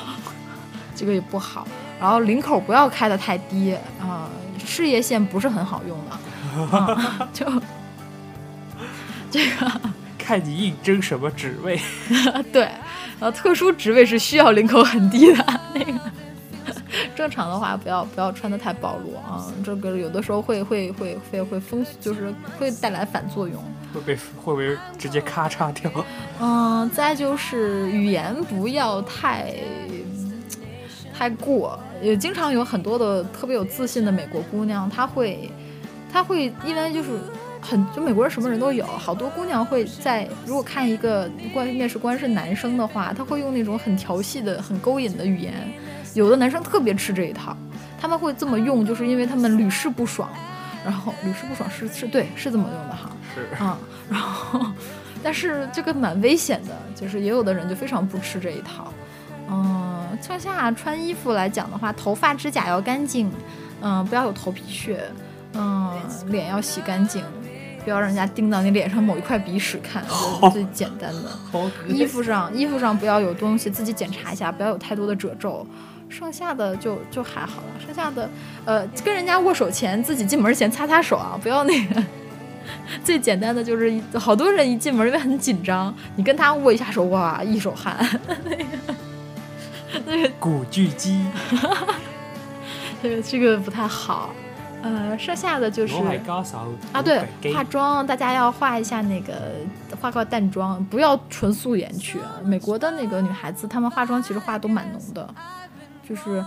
[0.94, 1.66] 这个也不好。
[1.98, 4.28] 然后领口不要开得太低啊、
[4.64, 7.46] 事业线不是很好用的，啊、 就
[9.30, 9.80] 这个
[10.18, 11.80] 看你应征什么职位。
[12.52, 12.62] 对，
[13.18, 15.92] 然后特殊职位是需要领口很低的那个。
[17.14, 23.62] 正常的话，不要不要穿的太暴露啊，这个有的时候会会会会会风，就是会带来反作用。
[23.92, 25.90] 会被会不会直接咔嚓掉？
[26.40, 29.52] 嗯，再就是语言不要太
[31.12, 35.50] 太过，也经常有很多的特别有自信的美国姑娘，她会
[36.12, 37.18] 她会因为就是
[37.60, 45.52] 很就美国人什么人都有，好多姑娘会在如果看一个关面试官是男生的话，他会用那种很调戏的、很勾引的语言，
[46.14, 47.56] 有的男生特别吃这一套，
[48.00, 50.28] 他们会这么用，就是因为他们屡试不爽。
[50.82, 53.76] 然后屡试不爽是是对是这么用的哈，是啊、
[54.08, 54.64] 然后
[55.22, 58.90] 但是这个蛮危险的，就是也有的人就非常不吃这一套。
[59.50, 63.30] 嗯，向下穿衣服来讲的话，头发指甲要干净，
[63.82, 65.04] 嗯，不要有头皮屑，
[65.52, 67.22] 嗯，脸要洗干净，
[67.84, 70.02] 不要让人家盯到你脸上某一块鼻屎看，
[70.40, 71.30] 这是最简单的。
[71.86, 75.66] 衣服上衣服上不要有东西，自己检查一下，不要有太多的褶皱。
[76.10, 78.28] 剩下的就就还好了，剩下的
[78.64, 82.02] 呃跟人家握手前自己进门前擦擦手啊，不要那个。
[83.02, 87.96] 最简单的就是一好多人一进门因为很紧张，你跟他握一下手，哇，一手汗。
[90.06, 91.24] 那个 古巨基，
[93.02, 94.30] 这个这个不太好。
[94.82, 95.94] 呃，剩下的就是
[96.92, 99.34] 啊，对化妆大家要化一下那个
[100.00, 102.18] 化个淡妆，不要纯素颜去。
[102.44, 105.34] 美国的那个女孩子，她们化妆其实化都蛮浓的，
[106.10, 106.44] 就是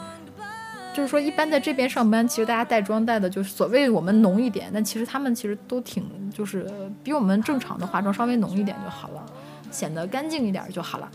[0.93, 6.70] 就是说，一般在这边上班，其实大家带妆带的就是所谓我们浓一点，但其实他们其实都挺就是
[7.01, 9.24] 比我们正常的化妆稍微浓一点就好了，
[9.72, 11.09] 显得干净一点就好了。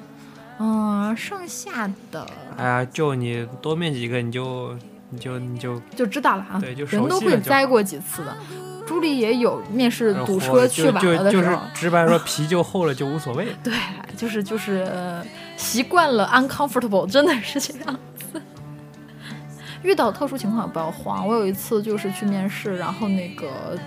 [0.59, 2.27] 嗯，剩下的
[2.57, 4.75] 哎呀，就你多面几个，你就
[5.11, 8.35] 你就你就就知道了啊，对就熟人都会栽过几次的。
[8.85, 13.47] 朱莉也有面试堵车去就晚了的时候，就就是直白说， 皮就厚了就无所谓。
[13.63, 13.75] 对，
[14.17, 15.23] 就是就是呃
[15.59, 18.18] 习惯了 uncomfortable，真的是这样子。
[19.83, 21.27] 遇到特殊情况不要慌。
[21.27, 23.79] 我有一次就是去面试，然后那个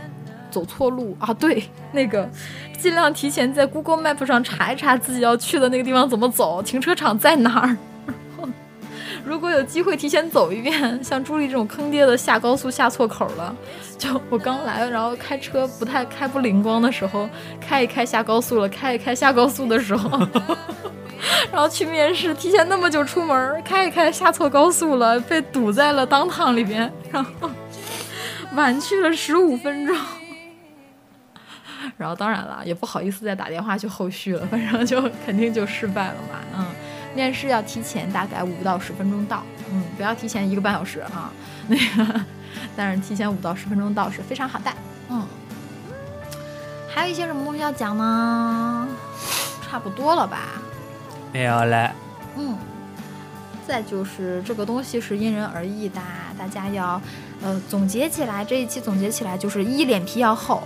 [0.50, 2.30] 走错路啊，对，那个
[2.78, 7.78] 尽量提前在 Google Map 上查一查自己要去的那个地方怎么走，停车场在哪儿。
[9.24, 13.56] 如果有机会提前走一遍，像朱莉这种坑爹的下高速下错口了，
[13.98, 17.30] 就我刚来，然后开车不太开不灵光的时候，
[17.60, 20.28] 开一开下高速了，开一开下高速的时候，
[21.51, 27.49] 然后去面试，提前那么久出门，开一开下错高速了，被堵在了当趟里边，然后
[28.55, 29.95] 晚去了十五分钟。
[31.97, 36.39] 然后当然了，也不好意思再打电话去后续了，反正就肯定就失败了嘛。
[36.57, 36.65] 嗯，
[37.15, 41.32] 面试要提前大概五到十分钟到，嗯，不要提前一个半小时啊。
[41.67, 42.22] 那个，
[42.76, 44.72] 但是提前五到十分钟到是非常好的。
[45.09, 45.28] 嗯，
[46.89, 48.88] 还有一些什么东西要讲呢？
[49.67, 50.61] 差不多了吧？
[51.34, 51.91] 没有了，
[52.38, 52.57] 嗯，
[53.65, 56.01] 再就是这个东西是因人而异的，
[56.38, 57.01] 大家要
[57.41, 60.61] 呃总结起来，这一期总结起来就是一脸皮要厚，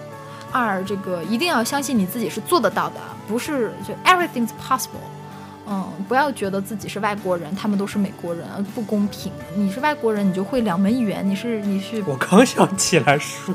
[0.52, 2.96] 二这个一定要相信你自己是做得到的，
[3.28, 5.06] 不是就 everything's possible。
[5.68, 9.32] 嗯，不要觉得自己是外国人，他们都是美国人，不公平。
[9.56, 13.54] 你是外国人，你就会两门语言，你是你是我刚想起来说，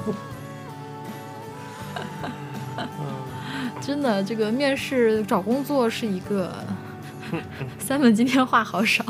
[3.81, 6.53] 真的这个面试找工作是一个。
[7.79, 9.05] 三本今天话好少。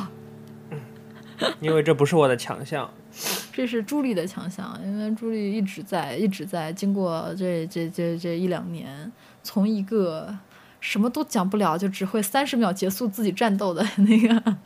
[1.61, 2.91] 因为这不是我的强项。
[3.53, 9.11] 这是朱莉的强项，因为朱莉一直在一直在经过这这这这一两年，
[9.43, 10.35] 从一个
[10.81, 14.57] 什么都讲不了，就只会三十秒结束自己战斗的那个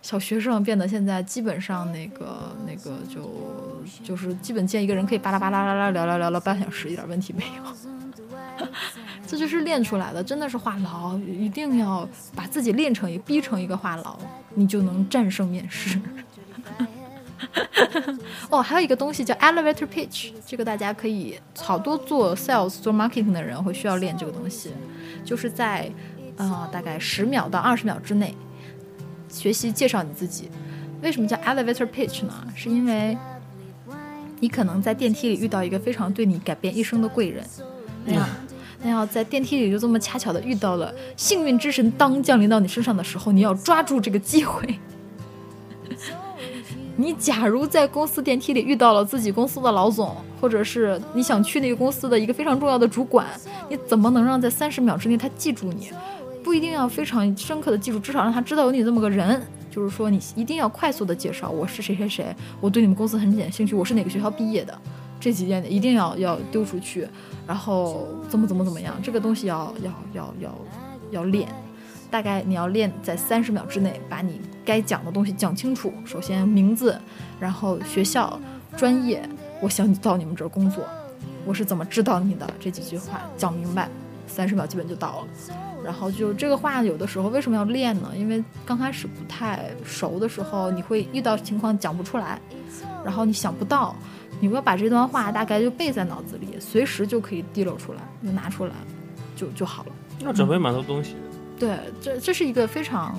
[0.00, 8.68] 小学生，变得现在基本上那个那个就就是基本见一个人可以巴拉巴拉拉拉聊聊聊了半小时，一点问题没有。
[9.30, 14.16] 这就是练出来的，真的是话痨，一定要把自己练成逼成一个话痨，
[14.54, 16.00] 你就能战胜面试。
[18.48, 24.70] 哦，还有一个东西叫 elevator pitch，这个大家可以好多做 sales 做 marketing 的人会需要练这个东西，
[25.22, 25.90] 就是在
[26.38, 28.34] 呃大概十秒到二十秒之内
[29.28, 30.48] 学习介绍你自己。
[31.02, 32.32] 为什么叫 elevator pitch 呢？
[32.56, 33.14] 是因为
[34.40, 37.44] 你可能在电梯里遇到一个非常对你改变一生的贵人，
[38.06, 38.26] 那样。
[38.82, 44.78] 那要在电梯里就这么恰巧的遇到了幸运之神，当降临到你身上的时候，你要抓住这个机会。
[46.96, 53.26] 你假如在公司电梯里遇到了自己公司的老总，或者是你想去那个公司的一个非常重要的主管，
[53.68, 55.90] 你怎么能让在三十秒之内他记住你？
[56.42, 59.40] 不一定要非常深刻的记住，至少让他知道有你这么个人。
[59.70, 64.76] 就是说，你一定要快速的介绍我是谁谁谁，我对你们公司很感兴趣，我是哪个学校毕业的，
[65.20, 67.06] 这几点一定要要丢出去，
[67.48, 70.54] 然后怎么怎么怎么样，这个东西要要要要
[71.10, 71.48] 要练。
[72.10, 75.92] 大概你要练在三十秒之内把你该讲的东西讲清楚。
[76.04, 76.98] 首先名字，
[77.40, 78.38] 然后学校、
[78.76, 79.26] 专业，
[79.60, 80.84] 我想到你们这儿工作，
[81.44, 83.88] 我是怎么知道你的这几句话讲明白，
[84.26, 85.28] 三十秒基本就到了。
[85.84, 88.10] 然后就这个话有的时候为什么要练呢？
[88.16, 92.40] 因为刚开始不太熟的时候，你会遇到情况讲不出来，
[93.04, 93.94] 然后你想不到，
[94.40, 98.72] 你要把这段话大概就背在脑子里，随时就可以滴漏出来，就拿出来，
[99.34, 99.92] 就就好了。
[100.20, 101.18] 要准备蛮多东西的。
[101.58, 103.18] 对，这这是一个非常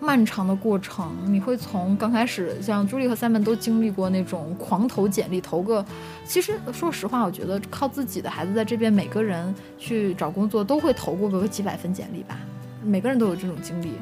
[0.00, 1.10] 漫长的过程。
[1.26, 5.84] 你会从刚开始，像朱莉和 Simon 都经历过那种狂投简历，投个。
[6.24, 12.38] 其实说实话，我觉得靠自己的孩子在这边，每个人去找工作都会投过个几百份简历吧，
[12.84, 13.92] 每个人都有这种经历。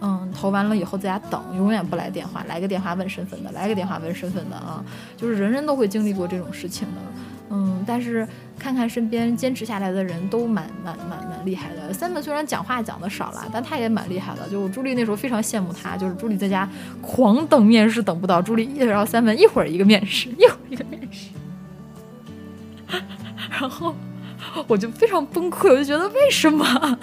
[0.00, 4.84] 嗯，投完了以后在家等，永远不来电话，来个电话问身份的，来个电话问身份的啊，
[5.16, 7.00] 就是人人都会经历过这种事情的。
[7.48, 8.26] 嗯，但是
[8.58, 11.92] 看看身边坚持下来的人都蛮蛮蛮蛮厉害的。
[11.92, 14.48] 三本虽然讲话讲的少了，但他也蛮厉害的。
[14.48, 16.68] 就朱莉那时候非常羡慕他，就是朱莉在家
[17.00, 21.30] 狂等面试等不到，朱莉一然后三本一会儿一个面试，一会儿一个面试，
[23.48, 23.94] 然后
[24.66, 26.98] 我就非常崩溃，我就觉得为什么？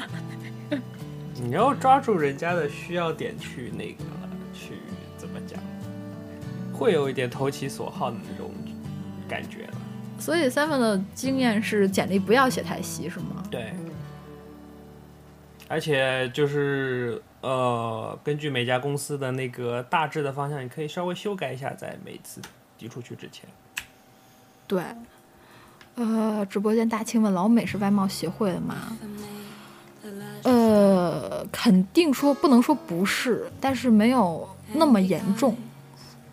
[1.44, 4.06] 你要抓住人家的需要点去那个
[4.54, 4.78] 去
[5.18, 5.60] 怎么讲，
[6.74, 8.50] 会有一点投其所好的那种
[9.28, 9.74] 感觉了。
[10.18, 13.44] 所以三本的经验是简历不要写太细，是吗？
[13.52, 13.74] 对，
[15.68, 22.42] 而且就是呃，根据每家公司的那个大致的方向，你可以稍微修改一下，在每次
[22.78, 23.48] 递出去之前。
[24.66, 24.82] 对。
[25.96, 28.98] 呃，直播间大清问老美是外贸协会的吗？
[30.44, 35.56] 呃，肯定说不能说不是，但是没有那么严重。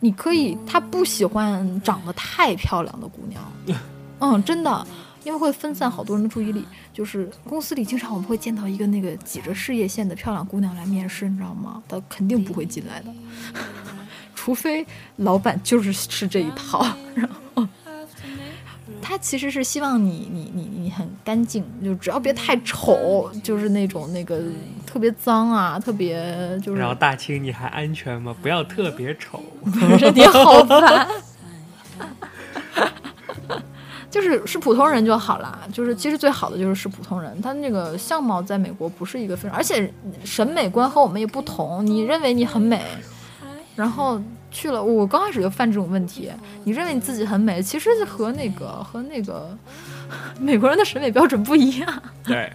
[0.01, 3.43] 你可以，他不喜欢长得太漂亮的姑娘，
[4.19, 4.87] 嗯，真的，
[5.25, 6.65] 因为会分散好多人的注意力。
[6.93, 11.83] 就是公司里经常我们会见到一个那个挤着事业线的漂亮姑娘来面试，你知道吗？
[11.89, 13.13] 她肯定不会进来的，
[14.35, 14.85] 除非
[15.17, 16.85] 老板就是吃这一套，
[17.15, 17.67] 然后。
[19.03, 24.41] 他其实是希望你你你你很干净，就只要别太丑，就是那种那个
[24.87, 28.35] 特别脏啊，特别就是然后大清你还安全吗？
[28.41, 29.43] 不要特别丑。
[29.99, 31.09] 人你好烦。
[34.11, 37.41] 就是是普通人就好啦，就是其实最好的就是是普通人。
[37.41, 39.93] 他那个相貌在美国不是一个非常，而且
[40.25, 41.87] 审美观和我们也不同。
[41.87, 42.83] 你认为你很美，
[43.77, 44.21] 然后
[44.51, 46.31] 去了，我刚开始就犯这种问题。
[46.65, 49.57] 你认为你自己很美，其实和那个和那个
[50.39, 52.03] 美国人的审美标准不一样。
[52.25, 52.53] 对，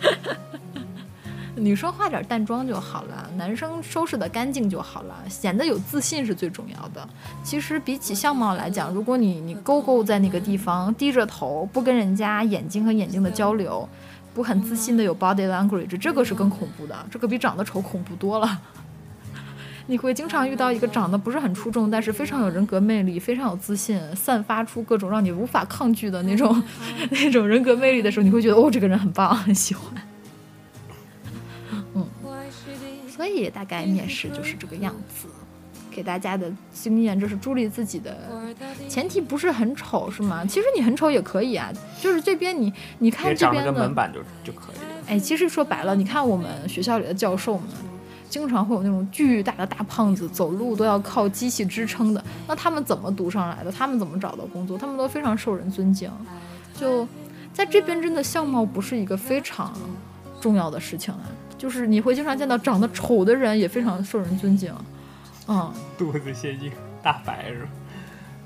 [1.56, 7.08] 女生化点淡妆就好了，男生收拾的干净就好了，显得有自信是最重要的。
[7.42, 13.88] 其实比起相貌来讲，如果你你勾勾在那个地方，低着头，不跟人家眼睛和眼睛的交流，
[14.32, 18.60] 不很自信的有 body language，这个是更恐怖的，这个比长得丑恐怖多了。
[19.90, 26.62] 你会经常遇到一个长得不是很出众，但是非常有人格魅力、非常有自信、散发出各种让你无法抗拒的那种
[27.10, 29.92] 那种人格魅力的时候，你会觉得哦，这个人很棒，很喜欢。
[31.94, 32.06] 嗯，
[33.08, 35.26] 所以大概面试就是这个样子。
[35.90, 38.16] 给大家的经验，这是助力自己的
[38.88, 40.46] 前提，不是很丑是吗？
[40.46, 41.68] 其实你很丑也可以啊，
[42.00, 44.82] 就是这边你你看这边的个门板就就可以了。
[45.08, 47.66] 哎，其实说白了，你看我们学校里的教授们，
[48.30, 52.24] 经常会有那种巨大的大胖子，走路都要靠机器支撑的。
[52.46, 53.72] 那他们怎么读上来的？
[53.72, 54.78] 他们怎么找到工作？
[54.78, 56.08] 他们都非常受人尊敬。
[56.78, 57.06] 就
[57.52, 59.74] 在这边，真的相貌不是一个非常
[60.40, 61.20] 重要的事情啊。
[61.58, 64.72] 就是你会经常见到长得丑的人也非常受人尊敬。
[65.48, 66.70] 嗯，肚子先进
[67.02, 67.68] 大白是吧？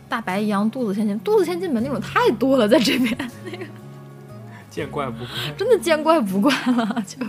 [0.09, 3.65] 大白一样，肚子先进，肚子先进门那种太多了，在这边那个
[4.70, 5.28] 见怪不怪。
[5.59, 7.05] 真的见怪不怪了。
[7.06, 7.24] 就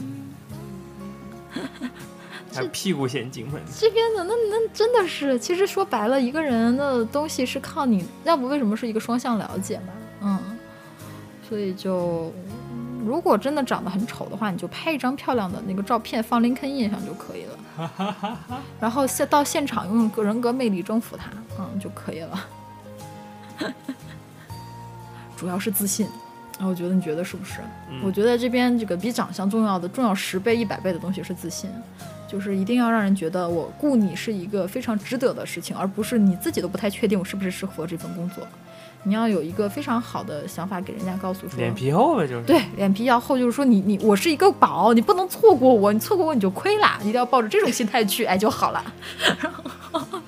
[2.56, 9.94] 还有屁股先进门，这边的那那真的是，其实说白了，一个人的东西是靠你，要不为什么是一个双向了解嘛？
[10.22, 10.40] 嗯，
[11.48, 12.34] 所以就
[13.06, 18.40] 如果真的长得很丑的话，你就拍一张漂亮的那个照片放 LinkedIn 上就可以了，
[18.80, 21.30] 然后现到现场用个人格魅力征服他，
[21.60, 22.48] 嗯就可以了。
[25.38, 26.08] 主要是自信，
[26.62, 27.60] 我觉得你觉得是不是？
[27.92, 31.70] 嗯我觉得这边这个比长相重要的重要十倍、一百倍的东西是自信，
[32.28, 38.48] 就是一定要让人觉得我雇你是一个非常值得的事情，而不是你自己都不太确定我是不是适合这份工作。
[39.08, 42.44] 你要有一个非常好的想法给人家告诉说，脸皮厚呗，就是。
[42.44, 48.84] 对，脸皮要厚，就是说你你我是一个宝，你不能错过我，你错过我你就亏啦，一定要抱着这种心态去，哎就好了。
[49.40, 50.20] 然后，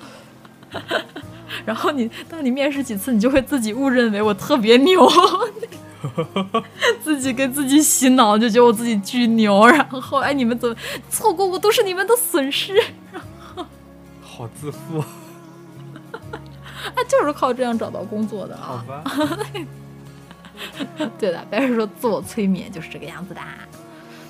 [1.66, 5.10] 然后你当你面试几次，你就会自己误认为我特别牛，
[7.02, 9.66] 自己给自己洗脑，就觉得我自己巨牛。
[9.66, 10.74] 然后哎，你们怎么
[11.10, 12.80] 错过我都是你们的损失？
[14.22, 15.02] 好自负，
[16.94, 18.84] 他 就是靠这样找到工作的好啊。
[18.86, 19.04] 吧。
[21.18, 23.40] 对的，白人说自我催眠就是这个样子的。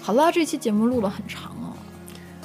[0.02, 1.76] 好了，这期节目录了很长哦。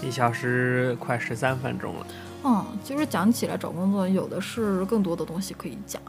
[0.01, 2.07] 一小时快十三分钟了。
[2.45, 6.01] 嗯，其实讲起来找工作有的是更多的东西可以讲。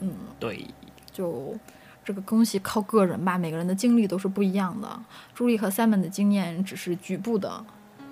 [0.00, 0.66] 嗯，对，
[1.12, 1.54] 就
[2.04, 5.00] 这个东西靠个人吧，每个人的经历都是不一样的。
[5.34, 7.64] 朱莉和 Simon 的经验只是局部的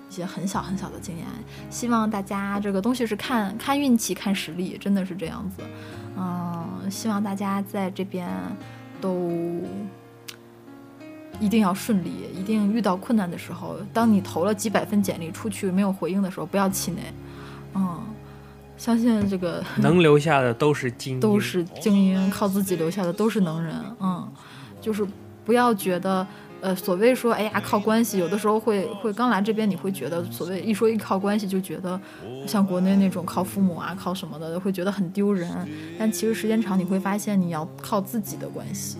[0.09, 1.25] 一些很小很小的经验，
[1.69, 5.63] 希望大家这个东西是看看运气、看实力，真的是这样子。
[6.17, 8.29] 嗯，希望大家在这边
[8.99, 9.31] 都
[11.39, 17.01] 一定要顺利，一定遇到困难的时候，当你投了几百份简历出去没有回应的时候，不要气馁。
[17.73, 18.03] 嗯，
[18.81, 24.27] 相信这个 能留下的都是精英，都是精英，靠自己留下的都是能人，嗯，
[24.81, 25.05] 就是
[25.45, 26.25] 不要觉得。
[26.63, 31.99] 呃，所谓说，哎呀，靠关系，有的时候会会刚来这边，你会觉得，所谓一说一靠关系，就觉得
[32.45, 35.49] 像国内那种靠父母啊，靠什么的，会觉得很丢人。
[35.97, 38.99] 但其实时间长，你会发现，你要靠自己的关系，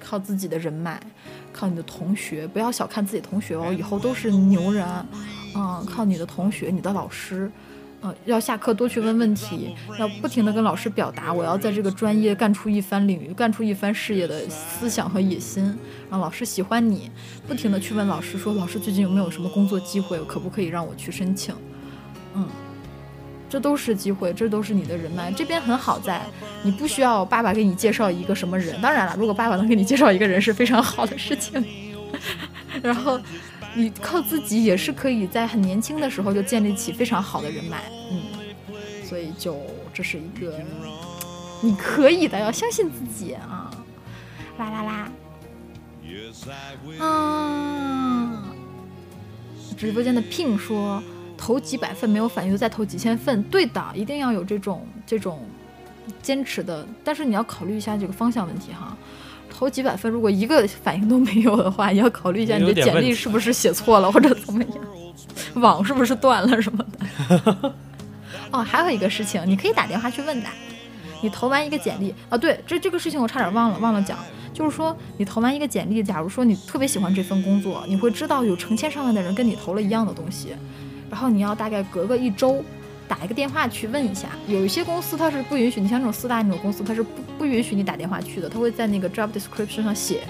[0.00, 1.00] 靠自己的人脉，
[1.52, 4.84] 靠你的同学，不要小看自己同学哦，以后都是牛人。
[5.54, 7.48] 嗯，靠你的同学，你的老师。
[8.02, 15.78] 呃，要下课多去问问题，要不停地跟老师表达我要在这个专业干出一番领域、干出一番事业的思想和野心，
[16.10, 17.10] 让老师喜欢你。
[17.46, 21.54] 不停地去问老师说，老师最近有没有什么工作机会，可不可以让我去申请？
[22.34, 22.48] 嗯，
[23.50, 25.30] 这都是机会，这都是你的人脉。
[25.30, 26.22] 这边很好在，
[26.62, 28.80] 你不需要爸爸给你介绍一个什么人。
[28.80, 31.62] 当然了，如果爸爸能给你介绍一个人是非常好的事情。
[32.82, 33.20] 然后。
[33.74, 38.22] 你靠自己也是可以在很年轻的时候就建立起非常好的人脉，嗯，
[39.04, 39.60] 所以就
[39.94, 40.60] 这是一个
[41.62, 43.70] 你可以的，要相信自己啊！
[44.58, 45.08] 啦啦啦，
[46.98, 48.42] 嗯，
[49.76, 51.02] 直播间的 Pin 说
[51.36, 55.46] 投几百份没有反应再投几千份，对的，一定要有这种这种
[56.20, 58.96] 坚持的，但是你要考虑一下这个方向问题哈。
[59.50, 64.72] 投几百分，如果一个反应都没有的话，也 要考虑一下你的简历是不是写错了或者怎么样，
[65.62, 67.74] 网是不是断了什么的。
[68.50, 70.48] 哦，还有一个事情，你可以打电话去问的。
[71.22, 74.18] 你投完一个简历啊，对，这这个事情我差点忘了忘了讲，
[74.54, 80.54] 就是说你投完一个简历，假如说你特别喜欢这份工作，你会知道有成千上万的人跟你投了一样的东西，
[81.10, 82.64] 然后你要大概隔个一周。
[83.10, 90.20] 打一个电话去问一下，有一些公司它是不允许，你像这种四大那种公司，它是不不允许你打电话去的，它会在那个 job description 上写，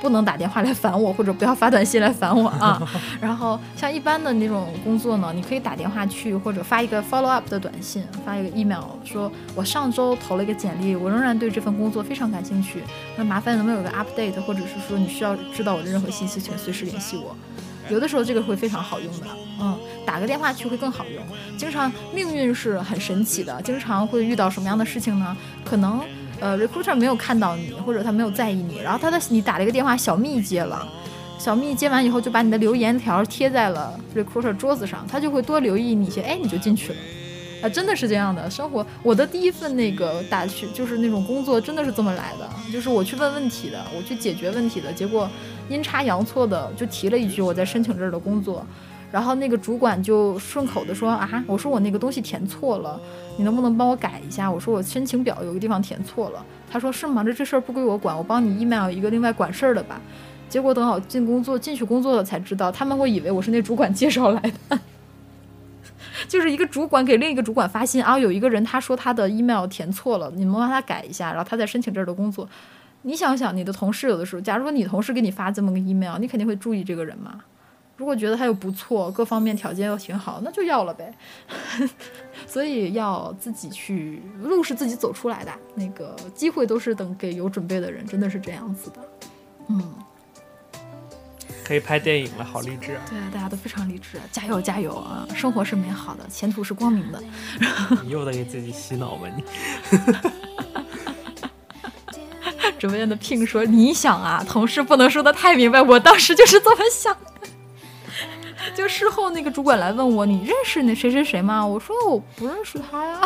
[0.00, 2.80] 不能打电话来烦我，或者不要发短信来烦我啊。
[3.20, 12.82] 然后像一般的那种工作呢，你可以打电话去，或者发一个 follow up 的短信，发一个 email，说我上周投了一个简历，我仍然对这份工作非常感兴趣，
[13.18, 17.36] 那麻烦能不能有个 update，或者是说你需要知道我的任何信息，请随时联系我。
[17.88, 19.26] 有的时候这个会非常好用的，
[19.60, 21.22] 嗯，打个电话去会更好用。
[21.56, 25.36] 经常命运是很神奇的，经常会遇到什么样的事情呢？
[25.64, 26.00] 可能
[26.40, 30.86] 呃，recruiter 没有看到你，或者他没有在意你，然后他的你打了一个电话，小蜜接了，
[31.38, 36.98] 小蜜接完以后就把你的留言条贴在了 recruiter 桌子上，他就会多留意你一些，哎，你就进去了。
[37.62, 38.86] 啊，真的是这样的生活。
[39.02, 45.30] 我的第一份那个大去就是那种工作，真的是这么来的，就是我去问问题的，我去解决问题的，结果
[45.68, 48.64] 阴差阳错的就提了一句我在申请这儿的工作，
[49.10, 53.00] 然后那个主管就顺口的说啊，我说我那个东西填错了，
[53.38, 54.50] 你能不能帮我改一下？
[54.50, 57.24] 我说我申请表有个地方填错了，他说是吗？
[57.24, 60.00] 这这事儿不归我管，我帮你 email 一个另外管事儿的吧。
[60.48, 64.78] 结果等我进工作进去工作了才知道，他们会以为我是那主管介绍来的。
[66.28, 72.48] 就是一个主管给另一个主管发信啊，有一个人他说他的 email 填错了，你们帮他改一下，然后他在申请这儿的工作。
[73.06, 77.38] 你想想，你的同事有的时候，假如说你同事给你发这么个 email，你肯定会注意这个人嘛。
[77.96, 81.14] 如果觉得他又不错，各方面条件又挺好，那就要了呗。
[82.48, 88.96] 所以要自己去，路是自己走出来的，那个机会都是等给有准备的人，真的是这样子的。
[89.68, 89.94] 嗯。
[91.62, 93.02] 可以拍电影了，好励志啊！
[93.08, 95.26] 对啊，大家都非常励志，加油加油啊！
[95.34, 97.22] 生活是美好的，前途是光明的。
[98.02, 99.44] 你又在给自己洗脑吧你？
[102.84, 106.60] 直播间的 Pink 说：“你想啊，同事不能说的太明白，我当时就是。
[106.60, 107.48] 这么想的。
[108.74, 111.66] 就事后那个主管来问我，你认识那谁谁谁吗？
[111.66, 113.20] 我说我不认识他呀。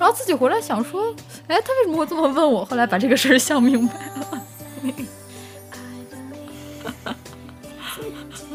[0.00, 1.14] 然后自己回来想说，
[1.46, 2.64] 哎，他为什么会这么问我？
[2.64, 4.42] 后来把这个事儿想明白了。”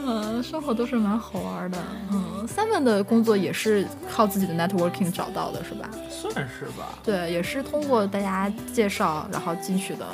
[0.06, 1.78] 嗯，生活都是蛮好玩的。
[2.12, 5.90] 嗯，Seven 的工作也是靠自己的 networking 找到的，是吧？
[6.10, 7.00] 算是吧。
[7.04, 10.06] 对，也是通过大家介绍然后进去的。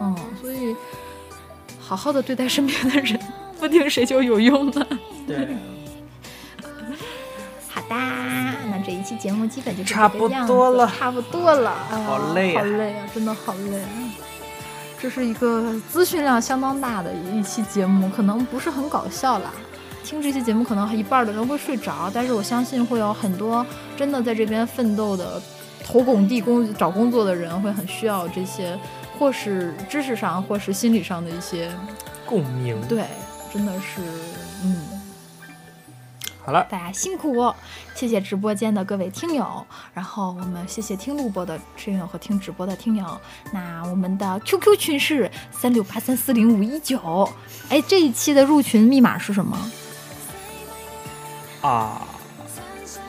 [0.00, 0.74] 嗯，所以
[1.80, 3.18] 好好的对待身边的人，
[3.58, 4.86] 不定谁就有用了。
[5.26, 5.48] 对。
[7.68, 7.96] 好的，
[8.70, 11.74] 那这一期节目基本就是差不多了，差不多了。
[12.06, 13.82] 好累啊，好累啊，真的好累。
[15.04, 19.52] 这是一个资讯量相当大的一期节目，可能不是很搞笑啦。
[20.02, 23.64] 听这期节目，可能一半的人会睡着，但是我相信会有很多
[23.98, 25.38] 真的在这边奋斗的、
[25.84, 28.80] 头拱地工找工作的人，会很需要这些，
[29.18, 31.70] 或是知识上，或是心理上的一些
[32.24, 32.80] 共鸣。
[32.88, 33.04] 对，
[33.52, 34.00] 真的是，
[34.64, 34.93] 嗯。
[36.44, 37.50] 好了，大家辛苦，
[37.94, 43.18] 谢谢直播间的各位听友，然后我们谢谢听录播的听友和听直播的听友。
[43.50, 47.26] 那我们的 QQ 群是三六八三四零五一九，
[47.70, 49.58] 哎，这一期的入群密码是什么？
[51.62, 52.02] 啊，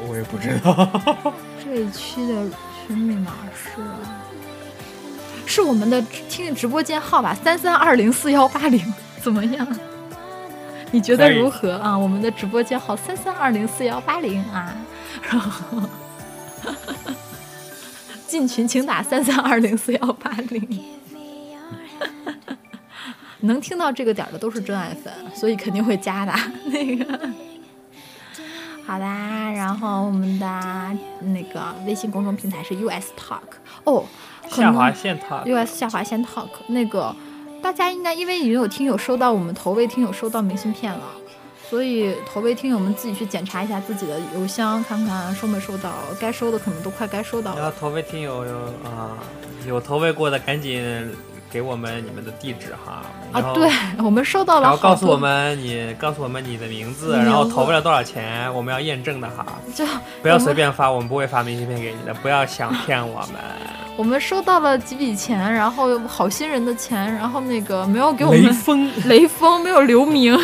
[0.08, 1.34] 我也不知道。
[1.62, 2.50] 这一期的
[2.88, 3.82] 群密码是
[5.46, 9.68] 是我们的听直播间号吧，三三二零四幺八零，怎么样？
[10.96, 11.98] 你觉得如何啊？
[11.98, 14.74] 我们的直播间号三三二零四幺八零啊，
[15.30, 15.82] 然 后
[18.26, 20.86] 进群请打三三二零四幺八零。
[23.42, 26.34] 能听到这个点儿的都是真爱粉，所以肯定会加的。
[26.68, 27.20] 那个，
[28.88, 33.42] 好啦，然后我们的那个微信公众平台是 US Talk
[33.84, 34.06] 哦，
[34.50, 37.14] 可下划线 Talk，US 下划线 Talk 那个，
[37.66, 41.00] 大家应该因为已经有听友收到我们投喂听友收到明信片了，
[41.68, 47.60] 所以投喂听友们自己去检查一下自己的邮箱，看看收没收到，该收的可能都快该收到了。
[47.60, 48.56] 然后投喂听友有
[48.88, 49.18] 啊、
[49.68, 50.80] 有投喂过的赶紧
[51.56, 53.04] 给我们你们的地址哈。
[53.32, 53.72] 啊，对，
[54.04, 59.86] 我们收到了，然后告诉我们你告诉我们你的名字，然后投不了多少钱，我们要验证的哈，就
[60.22, 63.40] 不要随便发，我们不会发明信片给你的，不要想骗我们。
[63.96, 70.38] 我们收到了几笔钱，然后好心人的钱，然后那个没有给我们雷锋，雷锋没有留名，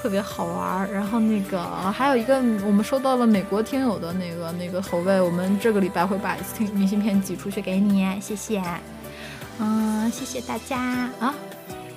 [0.00, 0.88] 特别好玩儿。
[0.92, 1.62] 然后那个
[1.92, 8.62] 还有一个，我们收到了美国听友的那个那个投喂，我们这个礼拜会把听明信片寄出去给你，谢谢。
[9.58, 11.34] 嗯，谢谢大家啊，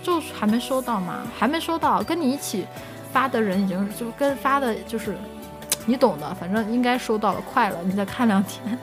[0.01, 1.21] 就还没收到吗？
[1.37, 2.65] 还没收到，跟你一起
[3.13, 5.17] 发的人已经就跟发的就是。
[5.83, 8.77] 你懂的，反正应该收到了，快了，你再看两天。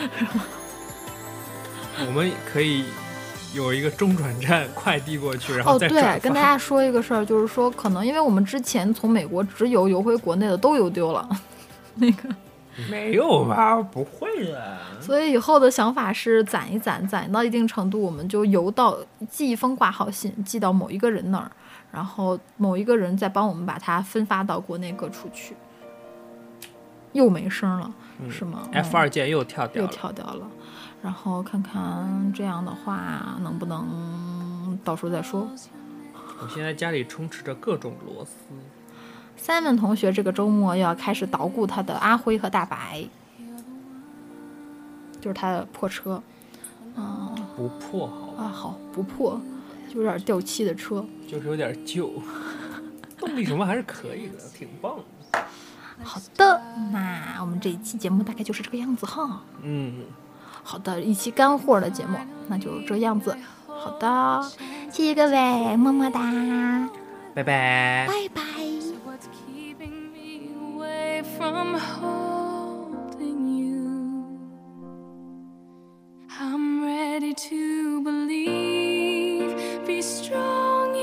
[2.00, 2.86] 我们可以
[3.54, 6.12] 有一个中转站快递过去，然后哦，再转发。
[6.12, 11.28] 对，跟大家说一个事儿，就是说，可能因为我们之前从美国直邮邮回国内的都邮丢了，
[11.96, 12.28] 那个，
[12.90, 13.76] 没有吧？
[13.80, 14.78] 不会的。
[15.00, 18.98] 所以以后的想法是攒一攒，攒到一定程度，我们就邮到
[19.30, 21.50] 寄一封挂号信，寄到某一个人那儿，
[21.90, 25.54] 然后某一个人再帮我们把它分发到国内各处去。
[27.12, 27.90] 又没声了，
[28.20, 29.96] 嗯是吗 F 二键又跳掉了又。
[29.96, 30.46] 跳掉了，
[31.06, 35.48] 然后看看这样的话能不能到时候再说。
[36.42, 38.32] 我现在家里充斥着各种螺丝。
[39.40, 43.08] Simon 同学这个周末又要开始捣鼓他的阿辉和大白，
[45.20, 46.20] 就是他的破车，
[46.96, 49.40] 嗯不破好吧，啊好不破，
[49.88, 51.06] 就有点掉漆的车。
[51.28, 52.20] 就是有点旧，
[53.16, 55.38] 动力什么还是可以的，挺棒的。
[56.02, 56.60] 好的，
[56.90, 59.42] 那我们这一期节目大概就是这个样子哈。
[59.62, 60.02] 嗯，
[60.68, 62.18] 好的，一期干货的节目，
[62.48, 63.36] 那就这样子。
[63.68, 64.42] 好的，
[64.90, 66.20] 谢谢各位，么么哒，
[67.34, 68.08] 拜拜。
[68.08, 68.42] 拜拜。
[69.06, 74.26] What's keeping me away from holding you?
[76.28, 79.54] I'm ready to believe,
[79.86, 80.96] be strong